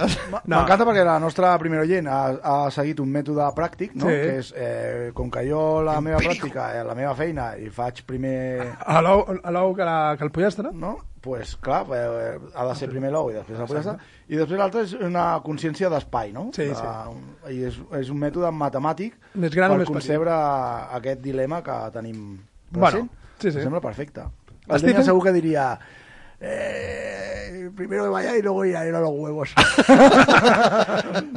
[0.49, 4.09] M'encanta perquè la nostra primera oient ha, ha seguit un mètode pràctic, no?
[4.09, 4.15] Sí.
[4.25, 8.01] que és, eh, com que jo la meva pràctica, eh, la meva feina, i faig
[8.09, 8.73] primer...
[8.89, 10.73] A l'ou que, la, que el pollastre?
[10.73, 10.97] No?
[11.29, 13.97] pues, clar, eh, ha de ser primer l'ou i després la pollastre.
[14.33, 16.47] I després l'altre és una consciència d'espai, no?
[16.57, 19.99] Sí, De- I és, és un mètode matemàtic Més gran per més petit?
[19.99, 20.33] concebre
[20.97, 22.23] aquest dilema que tenim
[22.71, 23.11] Bueno, present.
[23.43, 23.59] sí, sí.
[23.59, 24.25] Em sembla perfecte.
[24.69, 25.73] El Stephen- segur que diria...
[26.41, 29.51] Eh, primero me vaya y luego ir a ir a los huevos.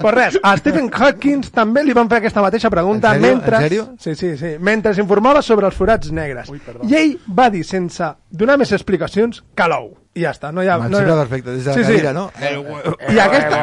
[0.01, 3.57] Pues res, a Stephen Hawking també li van fer aquesta mateixa pregunta En mentre...
[3.57, 3.83] En sèrio?
[4.01, 4.55] Sí, sí, sí.
[4.59, 6.49] Mentre s'informava sobre els forats negres.
[6.89, 9.91] I ell va dir sense donar més explicacions que l'ou.
[10.13, 10.49] I ja està.
[10.51, 11.07] No hi ha, Me'n no hi ha...
[11.07, 12.25] sembla perfecte, des de la cadira, no?
[12.43, 12.95] El huevo.
[13.07, 13.59] I aquesta,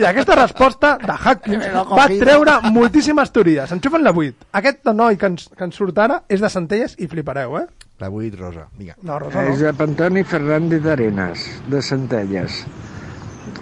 [0.00, 3.74] I aquesta resposta de Hawkins va treure moltíssimes teories.
[3.76, 4.48] Enxufen la 8.
[4.62, 7.66] Aquest noi que ens, que ens surt ara és de Centelles i flipareu, eh?
[8.00, 8.96] La 8 rosa, vinga.
[9.02, 9.52] No, rosa no.
[9.52, 12.62] Josep Antoni Fernández d'Arenas, de Centelles.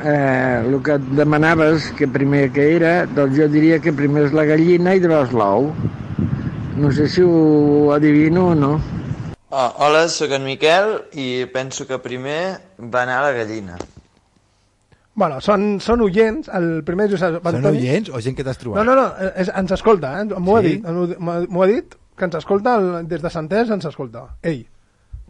[0.05, 4.37] Eh, el que et demanaves, que primer que era, doncs jo diria que primer és
[4.37, 5.73] la gallina i després l'ou.
[6.77, 8.77] No sé si ho adivino o no.
[9.49, 13.77] Oh, hola, sóc en Miquel i penso que primer va anar la gallina.
[15.17, 16.51] Bueno, són, són oients.
[16.53, 17.79] El primer Josep Són Antoni.
[17.79, 18.83] oients o gent que t'has trobat?
[18.83, 20.27] No, no, no, és, ens escolta, eh?
[20.35, 20.75] m'ho ha Sí?
[20.75, 24.27] dit, m'ho ha dit, que ens escolta, el, des de Centers ens escolta.
[24.43, 24.65] Ell,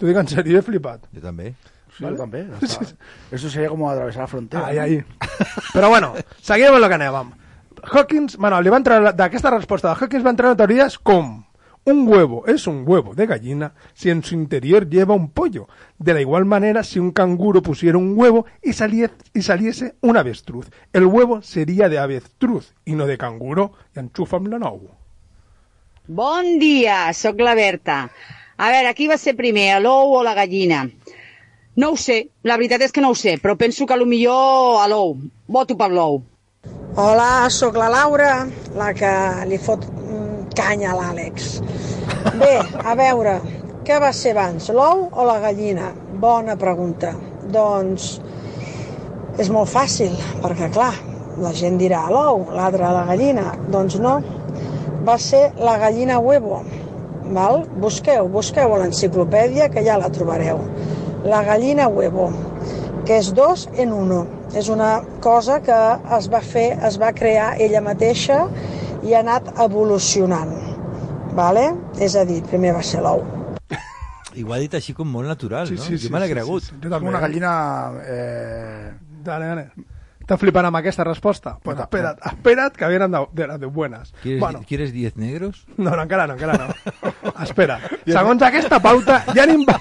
[0.00, 1.07] t'ho dic en sèrio, he flipat.
[1.14, 1.52] Jo també.
[1.96, 2.50] Sí, yo también.
[2.62, 2.87] está.
[3.31, 4.66] Eso sería como atravesar la frontera.
[4.66, 4.83] Ai, ¿no?
[4.83, 5.05] ai.
[5.72, 7.31] Però bueno, seguim amb el que anàvem.
[7.87, 11.44] Hawkins, bueno, li van treure, d'aquesta resposta de Hawkins van treure teories com
[11.87, 15.68] un huevo es un huevo de gallina si en su interior lleva un pollo.
[15.99, 20.16] De la igual manera, si un canguro pusiera un huevo y, salie- y saliese un
[20.16, 23.72] avestruz, el huevo sería de avestruz y no de canguro.
[23.94, 24.81] I enxufa'm la nou.
[26.09, 28.11] Bon dia, sóc la Berta.
[28.59, 30.85] A veure, qui va ser primer, l'ou o la gallina?
[31.77, 34.07] No ho sé, la veritat és que no ho sé, però penso que a lo
[34.07, 35.16] millor a l'ou.
[35.46, 36.22] Voto per l'ou.
[36.96, 39.11] Hola, sóc la Laura, la que
[39.51, 40.26] li fot mm,
[40.57, 41.61] canya l'Àlex.
[42.40, 43.37] Bé, a veure,
[43.87, 45.92] què va ser abans, l'ou o la gallina?
[46.23, 47.12] Bona pregunta.
[47.53, 48.16] Doncs
[49.38, 50.95] és molt fàcil, perquè clar,
[51.42, 53.53] la gent dirà l'ou, l'altre la gallina.
[53.73, 54.16] Doncs no,
[55.07, 56.62] va ser la gallina huevo.
[57.37, 57.64] Val?
[57.83, 60.62] Busqueu, busqueu a l'enciclopèdia que ja la trobareu.
[61.27, 62.31] La gallina huevo,
[63.07, 64.25] que és dos en uno.
[64.57, 65.79] És una cosa que
[66.16, 68.47] es va fer, es va crear ella mateixa
[69.07, 70.53] i ha anat evolucionant.
[71.37, 71.66] Vale?
[72.03, 73.23] És a dir, primer va ser l'ou.
[74.37, 75.83] I ho ha dit així com molt natural, Sí, no?
[75.85, 76.62] sí, jo sí, me l'he sí, cregut.
[76.62, 76.81] sí, sí.
[76.83, 77.12] Jo Com també.
[77.14, 77.53] una gallina...
[78.05, 78.95] Eh...
[79.27, 79.69] Dale, dale.
[80.27, 81.53] ¿Estás flipant amb aquesta resposta?
[81.62, 84.12] Pues espera't, espera't, que vienen de, de, de buenas.
[84.25, 85.65] ¿Quieres, Bueno, ¿Quieres 10 negros?
[85.77, 86.75] no, no, encara no, encara no.
[87.45, 89.79] Espera, segons aquesta pauta, inva...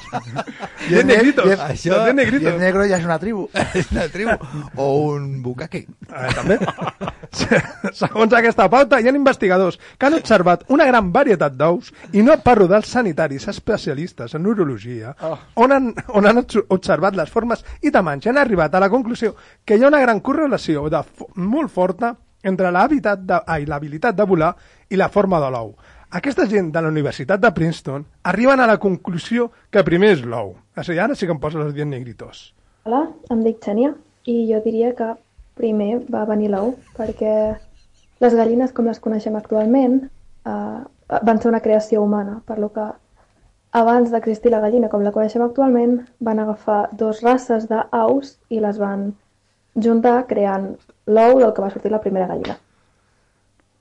[0.87, 1.47] Hi ha negritos.
[1.49, 2.53] Això, Hi ha negritos.
[2.53, 3.49] El negro ya es una tribu.
[3.73, 4.35] és una tribu.
[4.75, 5.87] O un bucaque.
[6.13, 6.59] Eh, també.
[7.95, 12.37] Segons aquesta pauta, hi ha investigadors que han observat una gran varietat d'ous i no
[12.45, 15.15] parlo dels sanitaris especialistes en urologia,
[15.55, 18.91] on han, on han obs- observat les formes i tamanys i han arribat a la
[18.93, 19.33] conclusió
[19.65, 21.01] que hi ha una gran correlació de,
[21.39, 22.13] molt forta
[22.45, 24.53] entre l'habilitat de, ai, de volar
[24.89, 25.73] i la forma de l'ou.
[26.15, 30.53] Aquesta gent de la Universitat de Princeton arriben a la conclusió que primer és l'ou.
[30.55, 32.53] O sigui, ara sí que em poso els dient negritos.
[32.85, 33.95] Hola, em dic Xènia
[34.29, 35.15] i jo diria que
[35.57, 37.55] primer va venir l'ou perquè
[38.21, 42.85] les gallines com les coneixem actualment eh, van ser una creació humana, per lo que
[43.75, 48.79] abans d'existir la gallina com la coneixem actualment van agafar dos races d'aus i les
[48.79, 49.09] van
[49.75, 50.71] juntar creant
[51.07, 52.57] l'ou del que va sortir la primera gallina.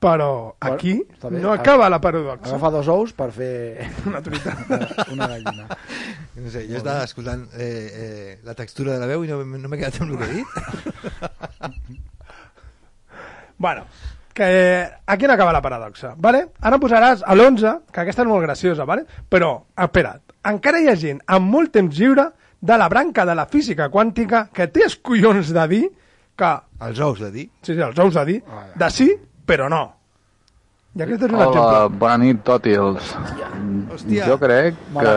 [0.05, 1.39] Però aquí bé.
[1.41, 2.51] no acaba la paradoxa.
[2.51, 4.57] Agafa dos ous per fer una truita.
[5.13, 5.69] una gallina.
[6.35, 7.63] No sé, jo estava escoltant eh,
[7.95, 10.35] eh, la textura de la veu i no, no m'he quedat amb el que he
[10.35, 10.49] dit.
[13.57, 13.85] Bueno,
[14.35, 16.49] que aquí no acaba la paradoxa, vale?
[16.61, 19.07] Ara posaràs a l'11, que aquesta és molt graciosa, vale?
[19.31, 19.53] Però,
[19.87, 22.27] espera't, encara hi ha gent amb molt temps lliure
[22.65, 25.83] de la branca de la física quàntica que té els collons de dir
[26.35, 26.53] que...
[26.87, 27.45] Els ous de dir?
[27.61, 28.39] Sí, sí, els ous de dir,
[28.81, 29.11] de sí,
[29.45, 29.85] però no.
[30.95, 31.99] I aquest és un Hola, exemple.
[32.01, 33.11] bona nit, tòtils.
[33.93, 34.29] Hòstia.
[34.31, 35.15] Jo crec que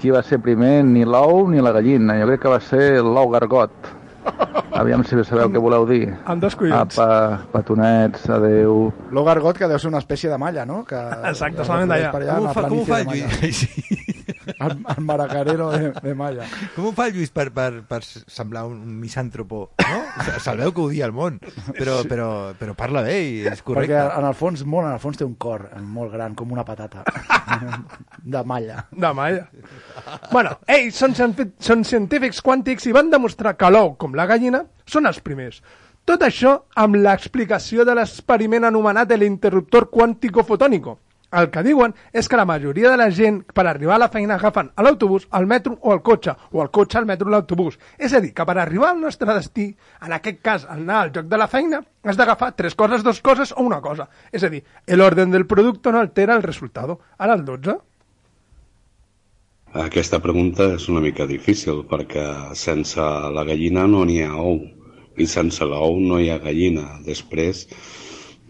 [0.00, 2.16] qui va ser primer ni l'ou ni la gallina.
[2.22, 3.90] Jo crec que va ser l'ou gargot.
[4.80, 6.14] Aviam si sabeu què voleu dir.
[6.24, 6.96] Amb dos collons.
[6.96, 8.86] Apa, petonets, adeu.
[9.12, 10.80] L'ou gargot, que deu ser una espècie de malla, no?
[10.88, 12.14] Que, Exacte, solament d'allà.
[12.14, 13.02] Com ho fa, com ho fa.
[13.04, 13.66] Lluís?
[14.58, 16.46] El, el maracarero de, de malla.
[16.74, 19.62] Com ho fa el Lluís per, per, per semblar un misàntropo?
[19.80, 20.00] No?
[20.42, 21.38] Sabeu que odia el món,
[21.76, 23.92] però, però, però parla bé i és correcte.
[23.92, 26.64] Perquè en el fons, molt en el fons té un cor molt gran, com una
[26.66, 27.04] patata.
[28.36, 28.86] de malla.
[28.90, 29.46] De malla.
[30.30, 35.08] Bueno, ells són, són científics quàntics i van demostrar que l'ou, com la gallina, són
[35.10, 35.60] els primers.
[36.08, 40.96] Tot això amb l'explicació de l'experiment anomenat l'interruptor quàntico-fotònico.
[41.30, 44.34] El que diuen és que la majoria de la gent per arribar a la feina
[44.34, 47.78] agafen a l'autobús, al metro o al cotxe, o al cotxe, al metro o l'autobús.
[47.98, 49.68] És a dir, que per arribar al nostre destí,
[50.02, 53.54] en aquest cas anar al lloc de la feina, has d'agafar tres coses, dos coses
[53.56, 54.08] o una cosa.
[54.32, 54.64] És a dir,
[54.98, 56.96] l'ordre del producte no altera el resultat.
[57.18, 57.76] Ara el 12.
[59.84, 62.24] Aquesta pregunta és una mica difícil perquè
[62.58, 63.04] sense
[63.36, 64.64] la gallina no n'hi ha ou
[65.14, 66.98] i sense l'ou no hi ha gallina.
[67.06, 67.68] Després,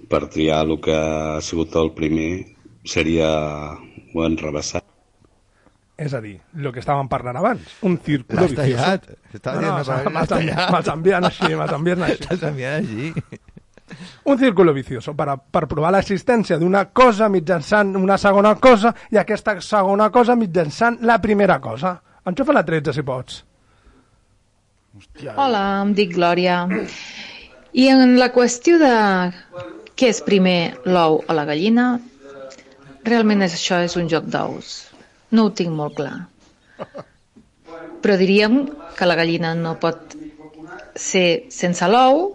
[0.08, 2.30] per triar el que ha sigut el primer,
[2.90, 3.28] seria
[4.14, 4.84] ho enrevessat.
[6.00, 9.02] És a dir, el que estàvem parlant abans, un círculo L'has tallat.
[9.06, 9.34] vicioso.
[9.36, 10.70] Estava No, no, dient en- tallat.
[10.72, 12.24] me'ls envien així, me'ls envien així.
[12.28, 13.12] Te'ls envien així.
[14.30, 19.18] Un círculo vicioso per, a, per provar l'existència d'una cosa mitjançant una segona cosa i
[19.18, 21.96] aquesta segona cosa mitjançant la primera cosa.
[22.24, 23.40] Enxufa la 13, si pots.
[25.36, 26.62] Hola, em dic Glòria.
[27.72, 28.90] I en la qüestió de
[29.98, 31.98] què és primer, l'ou o la gallina,
[33.06, 34.72] realment això és un joc d'ous.
[35.32, 36.16] No ho tinc molt clar.
[38.02, 38.62] Però diríem
[38.96, 40.16] que la gallina no pot
[40.96, 42.30] ser sense l'ou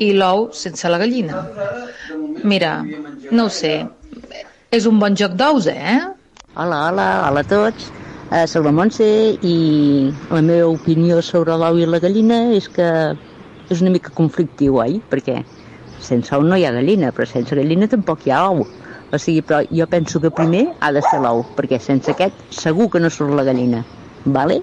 [0.00, 1.44] i l'ou sense la gallina.
[2.44, 2.78] Mira,
[3.30, 3.78] no ho sé.
[4.70, 6.00] És un bon joc d'ous, eh?
[6.54, 7.90] Hola, hola, hola a tots.
[8.26, 9.06] Uh, soc la Montse
[9.46, 9.56] i
[10.34, 12.88] la meva opinió sobre l'ou i la gallina és que
[13.70, 14.98] és una mica conflictiu, oi?
[15.10, 15.36] Perquè
[16.02, 18.66] sense ou no hi ha gallina, però sense gallina tampoc hi ha ou.
[19.12, 22.88] O sigui, però jo penso que primer ha de ser l'ou, perquè sense aquest segur
[22.90, 23.84] que no surt la gallina.
[24.24, 24.62] Vale?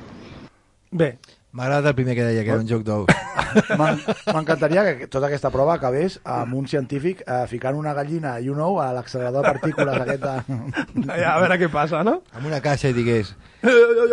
[0.92, 1.16] Bé.
[1.54, 3.08] M'agrada el primer que deia, que era un joc d'ous.
[3.78, 4.00] M'en-
[4.34, 8.60] M'encantaria que tota aquesta prova acabés amb un científic eh, ficant una gallina i un
[8.62, 10.36] ou a l'accelerador de partícules aquest de...
[11.34, 12.22] A veure què passa, no?
[12.34, 13.36] Amb una caixa i digués,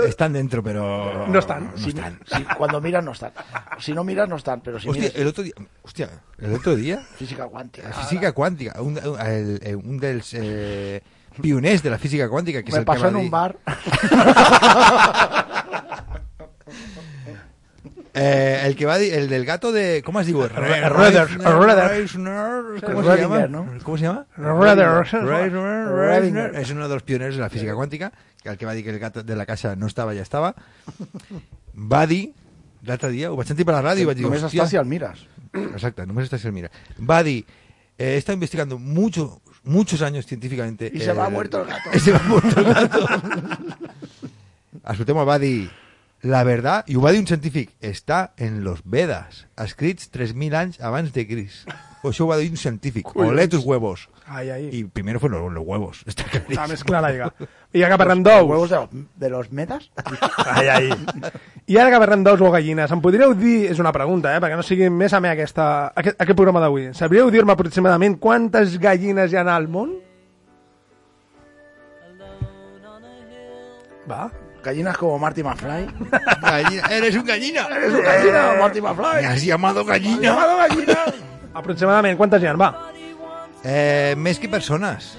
[0.06, 1.26] están dentro, pero...
[1.28, 1.64] No están.
[1.72, 2.18] No Si, están.
[2.26, 3.32] si- cuando miras no están.
[3.78, 5.16] Si no miras no están, pero si Hostia, miras...
[5.20, 5.54] el otro día...
[5.82, 6.98] Hostia, el otro día...
[7.16, 7.88] Física quàntica.
[7.88, 8.80] La física quàntica.
[8.80, 11.02] Un, el, el, un dels eh,
[11.40, 13.24] pioners de la física quàntica, que és Me el que pasó va en dir...
[13.24, 13.56] un bar.
[18.12, 20.02] Eh, el que va el del gato de...
[20.04, 20.48] ¿Cómo es digo?
[20.48, 21.28] Röder, Röder.
[22.82, 23.46] ¿Cómo se llama?
[23.46, 23.66] ¿no?
[23.84, 24.26] ¿Cómo se llama?
[24.36, 25.06] Röder.
[25.10, 26.54] Rödinger.
[26.58, 28.10] És un dels pioners de la física quàntica,
[28.42, 30.54] que el que va dir que el gato de la casa no estava, ja estava.
[31.76, 32.32] Va dir,
[32.82, 34.26] l'altre dia, ho vaig sentir per la ràdio i vaig dir...
[34.26, 35.22] Només està si el mires.
[35.54, 36.70] Exacte, només está si el mira.
[36.98, 37.44] Va dir,
[37.96, 40.90] eh, he estado investigando mucho, muchos años científicamente...
[40.92, 41.90] Y se me ha el- muerto el gato.
[41.94, 43.06] Y se ha muerto el gato.
[44.90, 45.70] Escolteu-me, va dir,
[46.22, 50.80] la verdad, i ho va dir un científic, està en los Vedas, escrits 3.000 anys
[50.84, 51.62] abans de Cris.
[52.02, 53.08] O això ho va dir un científic.
[53.16, 54.08] Olé tus huevos.
[54.26, 54.68] Ai, ai.
[54.72, 56.02] Y primero fueron los, los huevos.
[56.06, 56.74] Està Està claríssim.
[56.74, 57.30] més clara, ja.
[57.72, 58.46] I ara que parlem d'ous...
[58.50, 59.90] ¿Huevos de los, de los metas?
[60.46, 60.90] Ai, ai.
[61.66, 64.58] I ara que parlem d'ous o gallines, em podríeu dir, és una pregunta, eh, perquè
[64.58, 69.32] no sigui més a mi aquesta, aquest, aquest programa d'avui, sabríeu dir-me aproximadament quantes gallines
[69.32, 69.96] hi ha al món?
[74.10, 74.24] Va.
[74.62, 75.86] Gallinas como Marty McFly.
[76.42, 77.66] Gallina, eres un gallina.
[77.66, 79.22] Eres un gallina, Marty McFly.
[79.22, 80.20] Me has llamado gallina.
[80.20, 80.98] Llamado gallina.
[81.54, 82.54] Aproximadament quantes hi ha?
[82.60, 82.70] Va.
[83.64, 85.16] Eh, més que persones.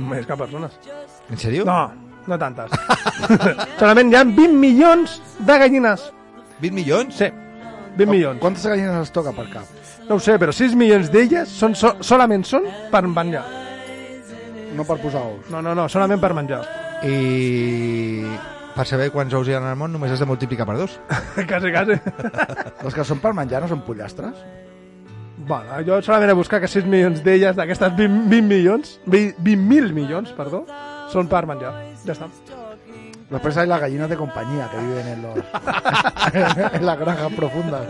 [0.00, 0.78] Més que persones.
[1.30, 1.64] En sèrio?
[1.68, 1.92] No,
[2.26, 2.72] no tantes.
[3.80, 6.08] Solament hi ha 20 milions de gallines.
[6.60, 7.14] 20 milions?
[7.20, 7.28] Sí,
[7.96, 8.40] 20 milions.
[8.40, 9.78] ¿Cuántas gallinas les toca per cap?
[10.08, 13.44] No ho sé, però 6 milions d'elles són so solament són per menjar.
[14.76, 15.48] No per posar ous.
[15.52, 16.62] No, no, no, solament per menjar.
[17.04, 18.24] I
[18.78, 20.94] per saber quants ous hi ha al món només has de multiplicar per dos.
[21.50, 21.98] quasi, quasi.
[22.84, 24.38] Les que són per menjar no són pollastres?
[25.48, 29.94] Bueno, jo solament he buscat que 6 milions d'elles, d'aquestes 20, 20 milions, 20 20.000
[29.96, 30.64] milions, perdó,
[31.10, 31.72] són per menjar.
[32.04, 32.28] Ja està.
[33.28, 35.36] Después hay las gallinas de compañía que viven en, los,
[36.72, 37.82] en las granjas profundas.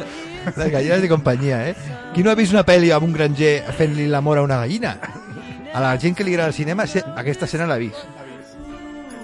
[0.56, 1.74] Les gallines de companyia, eh?
[2.14, 4.96] Qui no ha vist una pel·li amb un granger fent-li l'amor a una gallina?
[5.68, 8.27] A la gent que li agrada el cinema, aquesta escena l'ha vist.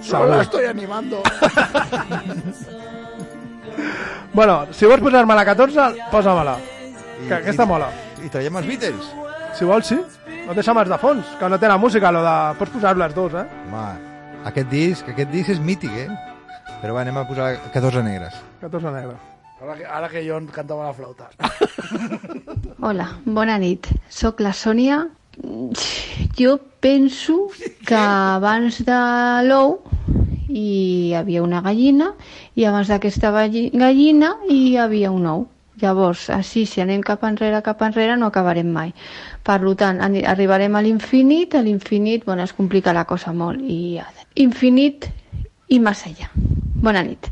[0.05, 1.21] Solo la estoy animando.
[4.35, 6.57] Bueno, si vols posar-me la 14, posa-me-la.
[7.27, 7.87] Que aquesta mola.
[8.19, 9.05] I traiem els Beatles.
[9.55, 9.95] Si vols, sí.
[10.45, 12.33] No deixa'm els de fons, que no té la música, lo de...
[12.59, 13.45] Pots posar les dos, eh?
[13.69, 13.85] Home,
[14.51, 16.09] aquest disc, aquest disc és mític, eh?
[16.81, 18.35] Però va, anem a posar 14 negres.
[18.59, 19.15] 14 negre.
[19.63, 21.31] Ara que, ara que jo cantava la flauta.
[22.83, 23.87] Hola, bona nit.
[24.11, 25.05] Soc la Sònia.
[26.37, 27.49] Jo penso
[27.85, 28.99] que abans de
[29.47, 29.79] l'ou
[30.47, 32.13] hi havia una gallina
[32.55, 35.47] i abans d'aquesta galli- gallina hi havia un ou.
[35.81, 38.93] Llavors, així, si anem cap enrere, cap enrere, no acabarem mai.
[39.43, 43.99] Per tant, arribarem a l'infinit, a l'infinit, bueno, es complica la cosa molt, i
[44.35, 45.09] infinit
[45.67, 46.29] i més allà.
[46.79, 47.27] Bona nit.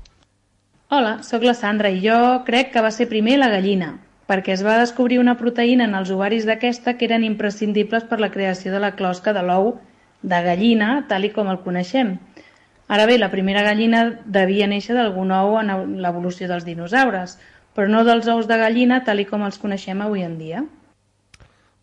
[0.91, 3.93] Hola, sóc la Sandra i jo crec que va ser primer la gallina,
[4.27, 8.31] perquè es va descobrir una proteïna en els ovaris d'aquesta que eren imprescindibles per la
[8.31, 9.73] creació de la closca de l'ou
[10.21, 12.15] de gallina, tal i com el coneixem.
[12.87, 17.37] Ara bé, la primera gallina devia néixer d'algun ou en l'evolució dels dinosaures,
[17.75, 20.63] però no dels ous de gallina tal i com els coneixem avui en dia.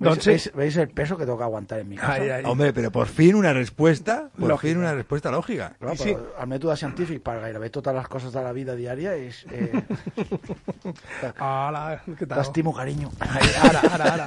[0.01, 2.18] ¿Veis, veis- veis el peso que toca aguantar en mi casa?
[2.46, 4.68] Hombre, pero por fin una respuesta, por Lógica.
[4.72, 5.74] fin una respuesta lògica.
[5.78, 9.44] Clar, però el mètode científic per gairebé totes les coses de la vida diària és...
[9.53, 9.76] Eh,
[11.40, 12.38] Hola, què tal?
[12.40, 13.11] T'estimo, carinyo.
[13.20, 14.26] Ai, ara, ara, ara.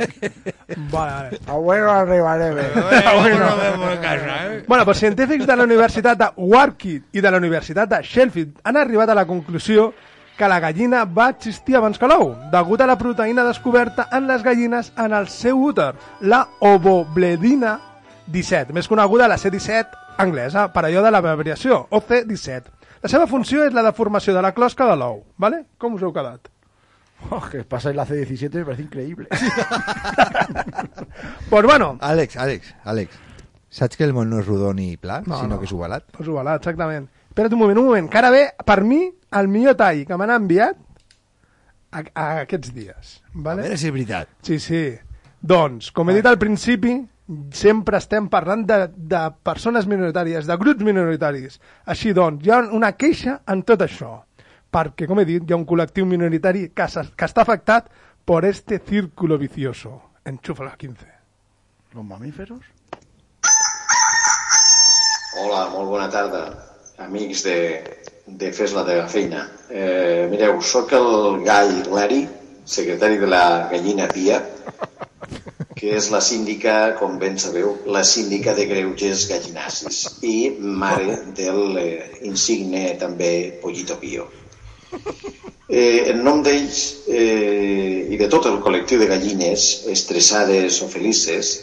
[0.94, 1.40] Vale, vale.
[1.48, 2.68] A bueno arribaré bé.
[4.68, 8.78] Bueno, doncs científics de la Universitat de Warwick i de la Universitat de Sheffield han
[8.78, 9.94] arribat a la conclusió
[10.38, 14.42] que la gallina va existir abans que l'ou, degut a la proteïna descoberta en les
[14.44, 17.80] gallines en el seu úter, la ovobledina
[18.28, 22.72] 17, més coneguda la C17 anglesa, per allò de la variació, OC17.
[23.04, 25.66] La seva funció és la deformació de la closca de l'ou, ¿vale?
[25.78, 26.50] Com us heu quedat?
[27.30, 29.28] Oh, que pasáis la C17 me parece increíble.
[31.50, 31.98] pues bueno.
[32.02, 33.10] Àlex, Àlex, Àlex.
[33.74, 35.60] Saps que el món no és rodó ni pla, No, sinó no.
[35.60, 36.04] que és ovalat?
[36.14, 37.08] Pues ovalat, exactament.
[37.34, 40.30] Espera't un moment, un moment, que ara ve, per mi, el millor tall que m'han
[40.36, 40.76] enviat
[41.90, 43.14] a, a aquests dies.
[43.34, 43.64] Vale?
[43.64, 44.28] A veure si és veritat.
[44.46, 44.82] Sí, sí.
[45.42, 46.92] Doncs, com he dit al principi,
[47.58, 51.58] sempre estem parlant de, de persones minoritàries, de grups minoritaris.
[51.90, 54.12] Així doncs, hi ha una queixa en tot això,
[54.70, 57.90] perquè, com he dit, hi ha un col·lectiu minoritari que, que està afectat
[58.30, 59.96] per este círculo vicioso.
[60.30, 61.10] Enxufa la 15.
[61.98, 62.62] Los mamíferos?
[65.42, 66.44] Hola, molt bona tarda,
[67.06, 67.58] amics de,
[68.26, 69.48] de Fes la teva feina.
[69.70, 72.24] Eh, mireu, sóc el Gai Leri,
[72.66, 74.40] secretari de la gallina Pia,
[75.76, 81.80] que és la síndica, com ben sabeu, la síndica de greuges gallinacis i mare del
[81.82, 81.90] eh,
[82.30, 84.30] insigne també Pollito Pio.
[85.74, 86.80] Eh, en nom d'ells
[87.10, 91.54] eh, i de tot el col·lectiu de gallines estressades o felices,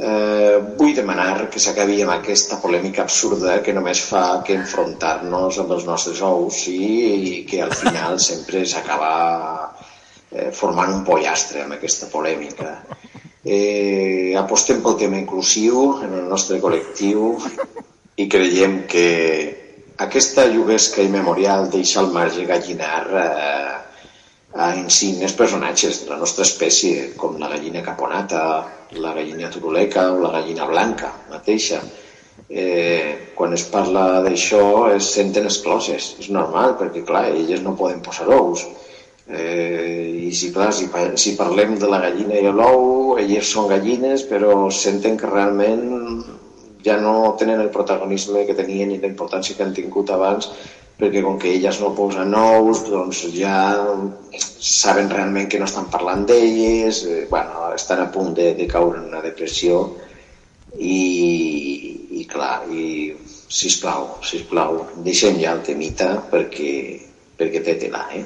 [0.00, 5.74] eh, vull demanar que s'acabi amb aquesta polèmica absurda que només fa que enfrontar-nos amb
[5.76, 6.80] els nostres ous i,
[7.30, 9.12] i que al final sempre s'acaba
[10.32, 12.78] eh, formant un pollastre amb aquesta polèmica.
[13.44, 17.36] Eh, apostem pel tema inclusiu en el nostre col·lectiu
[18.20, 19.06] i creiem que
[20.00, 23.69] aquesta lloguesca immemorial deixa al marge gallinar eh,
[24.60, 28.42] a insignes personatges de la nostra espècie, com la gallina caponata,
[29.04, 31.80] la gallina turuleca o la gallina blanca mateixa.
[32.50, 38.02] Eh, quan es parla d'això es senten excloses, és normal, perquè clar, elles no poden
[38.04, 38.66] posar ous.
[39.30, 40.90] Eh, I si, clar, si,
[41.22, 45.86] si parlem de la gallina i l'ou, elles són gallines, però senten que realment
[46.84, 50.50] ja no tenen el protagonisme que tenien i la importància que han tingut abans
[51.00, 53.56] perquè com que elles no posen ous doncs ja
[54.36, 59.00] saben realment que no estan parlant d'elles eh, bueno, estan a punt de, de caure
[59.00, 59.80] en una depressió
[60.76, 60.98] i,
[62.20, 62.84] i clar i
[63.50, 66.74] sisplau, sisplau deixem ja el temita perquè,
[67.40, 68.24] perquè té tela eh?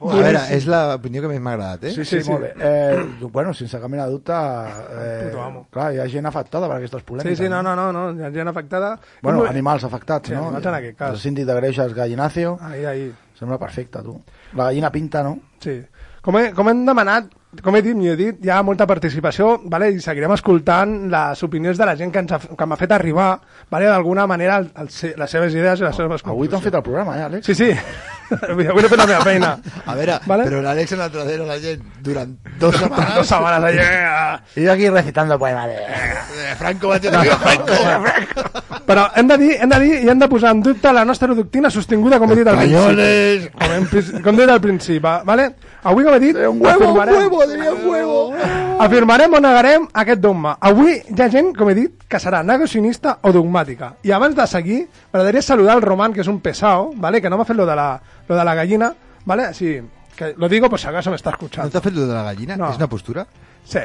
[0.00, 1.90] A veure, és l'opinió que més m'ha agradat, eh?
[1.90, 2.52] Sí, sí, sí, molt bé.
[2.60, 5.66] Eh, bueno, sense cap mena de dubte, eh, Puto amo.
[5.74, 7.38] clar, hi ha gent afectada per aquestes Sí, polèmiques.
[7.38, 8.92] sí, no, no, no, no, hi ha gent afectada.
[9.22, 10.44] Bueno, animals afectats, Sí, no?
[10.46, 11.10] animals en aquest cas.
[11.10, 12.58] El síndic de greixes Gallinacio.
[12.60, 13.14] Ahí, ahí.
[13.38, 14.20] Sembla perfecte, tu.
[14.54, 15.38] La gallina pinta, no?
[15.58, 15.80] Sí.
[16.22, 17.28] Com, he, com hem demanat,
[17.62, 19.90] com he dit, m'hi he dit, hi ha molta participació vale?
[19.94, 23.40] i seguirem escoltant les opinions de la gent que ens ha, que m'ha fet arribar
[23.70, 23.86] vale?
[23.86, 27.16] d'alguna manera el, el, les seves idees i les seves Avui t'han fet el programa,
[27.16, 27.46] eh, Àlex?
[27.46, 27.70] Sí, sí.
[28.78, 29.50] No fet la meva feina.
[29.86, 30.44] A veure, Vale?
[30.48, 33.14] en la tradera la gent durant dos setmanes...
[33.16, 34.42] Dos setmanes allà.
[34.56, 35.74] Y yo aquí recitando poemas de...
[35.76, 37.72] Eh, Franco, vaig a dir Franco.
[38.88, 41.28] Però hem de dir, hem de dir i hem de posar en dubte la nostra
[41.36, 43.50] doctrina sostinguda, com he dit al principi.
[43.52, 45.50] Com, hem, com he dit al principi, va- vale?
[45.84, 48.34] Avui, com he dit, Un huevo, un afirmarem, huevo, diría un huevo.
[48.80, 50.56] afirmarem o negarem aquest dogma.
[50.60, 53.94] Avui hi ha gent, com he dit, que serà negacionista o dogmàtica.
[54.02, 54.80] I abans de seguir,
[55.12, 57.20] m'agradaria saludar el Roman, que és un pesao, ¿vale?
[57.22, 58.92] que no m'ha fet lo de, la, lo de la gallina,
[59.24, 59.44] ¿vale?
[59.44, 59.80] Así,
[60.16, 61.70] que lo digo por si acaso me está No escuchando.
[61.70, 62.56] t'ha fet lo de la gallina?
[62.56, 62.70] No.
[62.70, 63.26] És una postura?
[63.68, 63.80] Sí.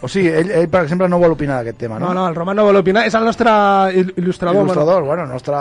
[0.00, 2.06] O sigui, ell, ell, per exemple, no vol opinar d'aquest tema, no?
[2.08, 3.50] No, no, el Roman no vol opinar, és el nostre
[3.92, 4.62] il- il·lustrador.
[4.64, 5.58] Il·lustrador, bueno, el nostre...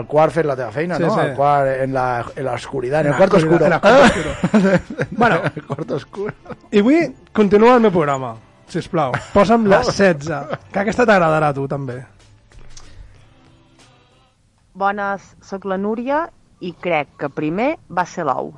[0.00, 1.12] El quart fet la teva feina, Sí, no?
[1.14, 1.20] sí.
[1.28, 3.66] El quart en la, en la oscuridad, en el la cuarto oscuro.
[3.66, 6.34] en el cuarto Bueno, el cuarto oscuro.
[6.72, 8.32] I avui continua el meu programa,
[8.66, 9.14] sisplau.
[9.32, 12.00] Posa'm les 16, que aquesta t'agradarà a tu, també.
[14.74, 16.24] Bones, sóc la Núria
[16.62, 18.52] i crec que primer va ser l'ou.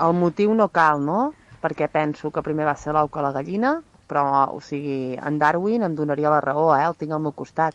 [0.00, 1.32] El motiu no cal, no?
[1.66, 3.72] Perquè penso que primer va ser l'ou que la gallina,
[4.10, 6.84] però, o sigui, en Darwin em donaria la raó, eh?
[6.86, 7.74] El tinc al meu costat.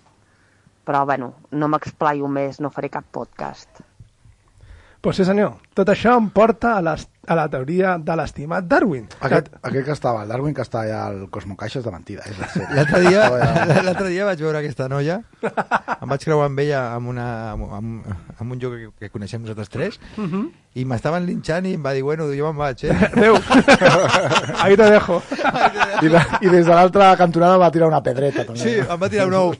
[0.87, 3.83] Però, bueno, no m'explaio més, no faré cap podcast.
[5.01, 5.55] Pues sí, senyor.
[5.73, 9.07] Tot això em porta a, les, a la teoria de l'estimat Darwin.
[9.25, 12.21] Aquest, aquest que estava, el Darwin que està allà al Cosmocaixa és de mentida.
[12.37, 12.49] La.
[12.77, 13.23] L'altre dia,
[13.87, 17.25] l'altre dia vaig veure aquesta noia, em vaig creuar amb ella amb, una,
[17.55, 20.43] amb, amb un lloc que, que coneixem nosaltres tres, Mhm.
[20.77, 22.93] i m'estaven linxant i em va dir, bueno, jo me'n vaig, eh?
[23.15, 23.41] Adéu.
[24.61, 25.17] Ahí te dejo.
[26.03, 28.45] I, de, I des de l'altra cantonada va tirar una pedreta.
[28.45, 28.61] També.
[28.61, 29.55] Sí, em va tirar un ou.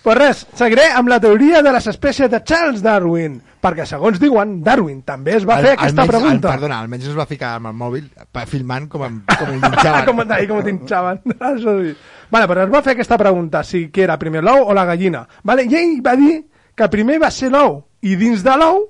[0.00, 4.54] Pues res, seguiré amb la teoria de les espècies de Charles Darwin, perquè segons diuen,
[4.64, 6.38] Darwin també es va fer aquesta almenys, pregunta.
[6.48, 8.06] El, perdona, almenys es va ficar amb el mòbil
[8.48, 10.06] filmant com, em, com el linxaven.
[10.08, 11.20] com, ahí, com t'hinxaven.
[11.50, 11.92] Això sí.
[12.32, 15.26] Vale, però es va fer aquesta pregunta, si que era primer l'ou o la gallina.
[15.44, 16.38] Vale, I ell va dir
[16.74, 18.86] que primer va ser l'ou, i dins de l'ou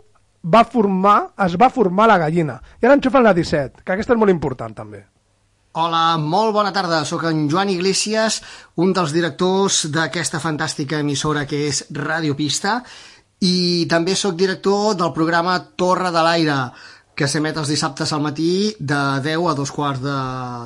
[0.46, 2.60] va formar, es va formar la gallina.
[2.78, 5.02] I ara enxufen la 17, que aquesta és molt important també.
[5.72, 7.04] Hola, molt bona tarda.
[7.06, 8.40] Sóc en Joan Iglesias,
[8.82, 12.80] un dels directors d'aquesta fantàstica emissora que és Radio Pista
[13.46, 16.56] i també sóc director del programa Torre de l'Aire,
[17.14, 20.16] que s'emet els dissabtes al matí de 10 a dos quarts de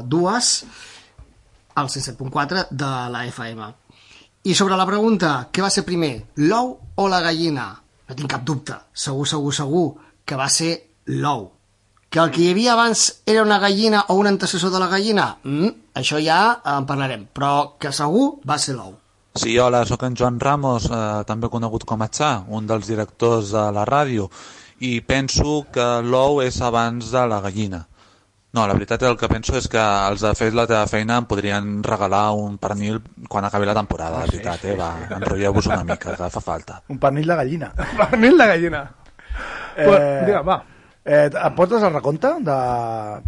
[0.09, 0.55] dues
[1.75, 3.69] al 107.4 de la FM.
[4.49, 6.15] I sobre la pregunta, què va ser primer,
[6.49, 7.75] l'ou o la gallina?
[8.09, 9.85] No tinc cap dubte, segur, segur, segur,
[10.25, 10.73] que va ser
[11.13, 11.51] l'ou.
[12.15, 15.25] Que el que hi havia abans era una gallina o un antecessor de la gallina?
[15.43, 18.93] Mm, això ja en parlarem, però que segur va ser l'ou.
[19.35, 23.49] Sí, hola, sóc en Joan Ramos, eh, també conegut com a Txà, un dels directors
[23.51, 24.29] de la ràdio,
[24.79, 27.81] i penso que l'ou és abans de la gallina.
[28.55, 31.27] No, la veritat el que penso és que els de Fes la teva feina em
[31.27, 34.77] podrien regalar un pernil quan acabi la temporada, Ah, la veritat, eh?
[34.79, 36.79] Va, enrotlleu-vos una mica, que fa falta.
[36.95, 37.73] Un pernil de gallina.
[37.75, 38.85] Pernil de gallina.
[39.75, 40.61] Pues, digue'm, va.
[41.05, 42.31] Eh, em portes el recompte?
[42.41, 42.55] De...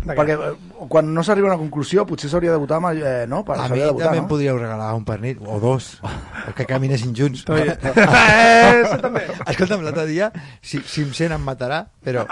[0.09, 0.53] Perquè eh,
[0.89, 3.43] quan no s'arriba a una conclusió potser s'hauria de votar, amb, eh, no?
[3.45, 4.31] Per, A mi de votar, també em no?
[4.31, 7.45] podríeu regalar un pernil, o dos, o que caminessin junts.
[7.53, 9.27] Eh, això també.
[9.45, 10.31] Escolta'm, l'altre dia,
[10.65, 12.25] si, si em sent em matarà, però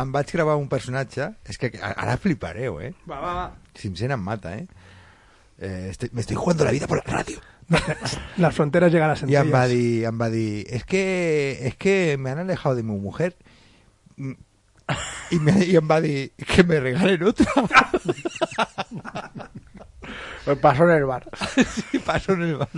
[0.00, 2.90] em vaig gravar un personatge, és que ara flipareu, eh?
[3.06, 3.50] Va, va, va.
[3.78, 4.66] Si em sent em mata, eh?
[5.62, 7.38] eh estoy, me estoy jugando la vida por la radio.
[8.36, 9.44] Las fronteras llegan a Y sencillas.
[9.44, 12.98] em va dir, em va dir, es que, es que me han alejado de mi
[12.98, 13.36] mujer
[15.30, 17.46] y, me, y em va dir que me regalen otra.
[20.44, 21.28] Pues pasó en el bar.
[21.90, 22.68] sí, pasó en el bar.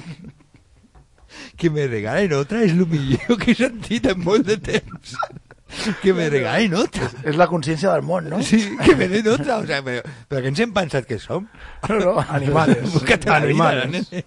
[1.56, 5.12] Que me regalen otra és el millor que he sentit en molt de temps.
[6.00, 7.10] Que me regalen otra.
[7.28, 8.40] És la consciència del món, no?
[8.42, 9.58] Sí, que me den otra.
[9.60, 10.00] O sea, però,
[10.30, 11.44] però què ens hem pensat que som?
[11.90, 12.88] No, no, Animales.
[12.94, 14.08] Busca't la vida, Animales.
[14.10, 14.24] nene.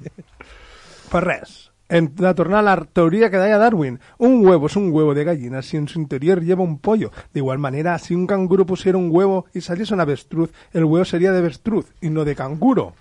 [1.09, 1.55] Pues res.
[1.91, 3.99] Hem de tornar a la teoría que deia Darwin.
[4.17, 7.11] Un huevo es un huevo de gallina si en su interior lleva un pollo.
[7.33, 11.03] De igual manera, si un canguro pusiera un huevo y saliese una avestruz, el huevo
[11.03, 12.93] sería de avestruz y no de canguro.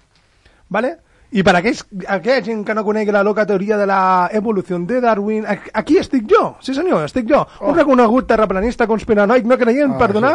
[0.68, 0.98] ¿Vale?
[1.30, 5.00] I per aquells, aquella gent que no conegui la loca teoria de la evolució de
[5.00, 9.98] Darwin, aquí estic jo, sí senyor, estic jo, un reconegut terraplanista conspiranoic no creient Ah,
[10.00, 10.32] per donar,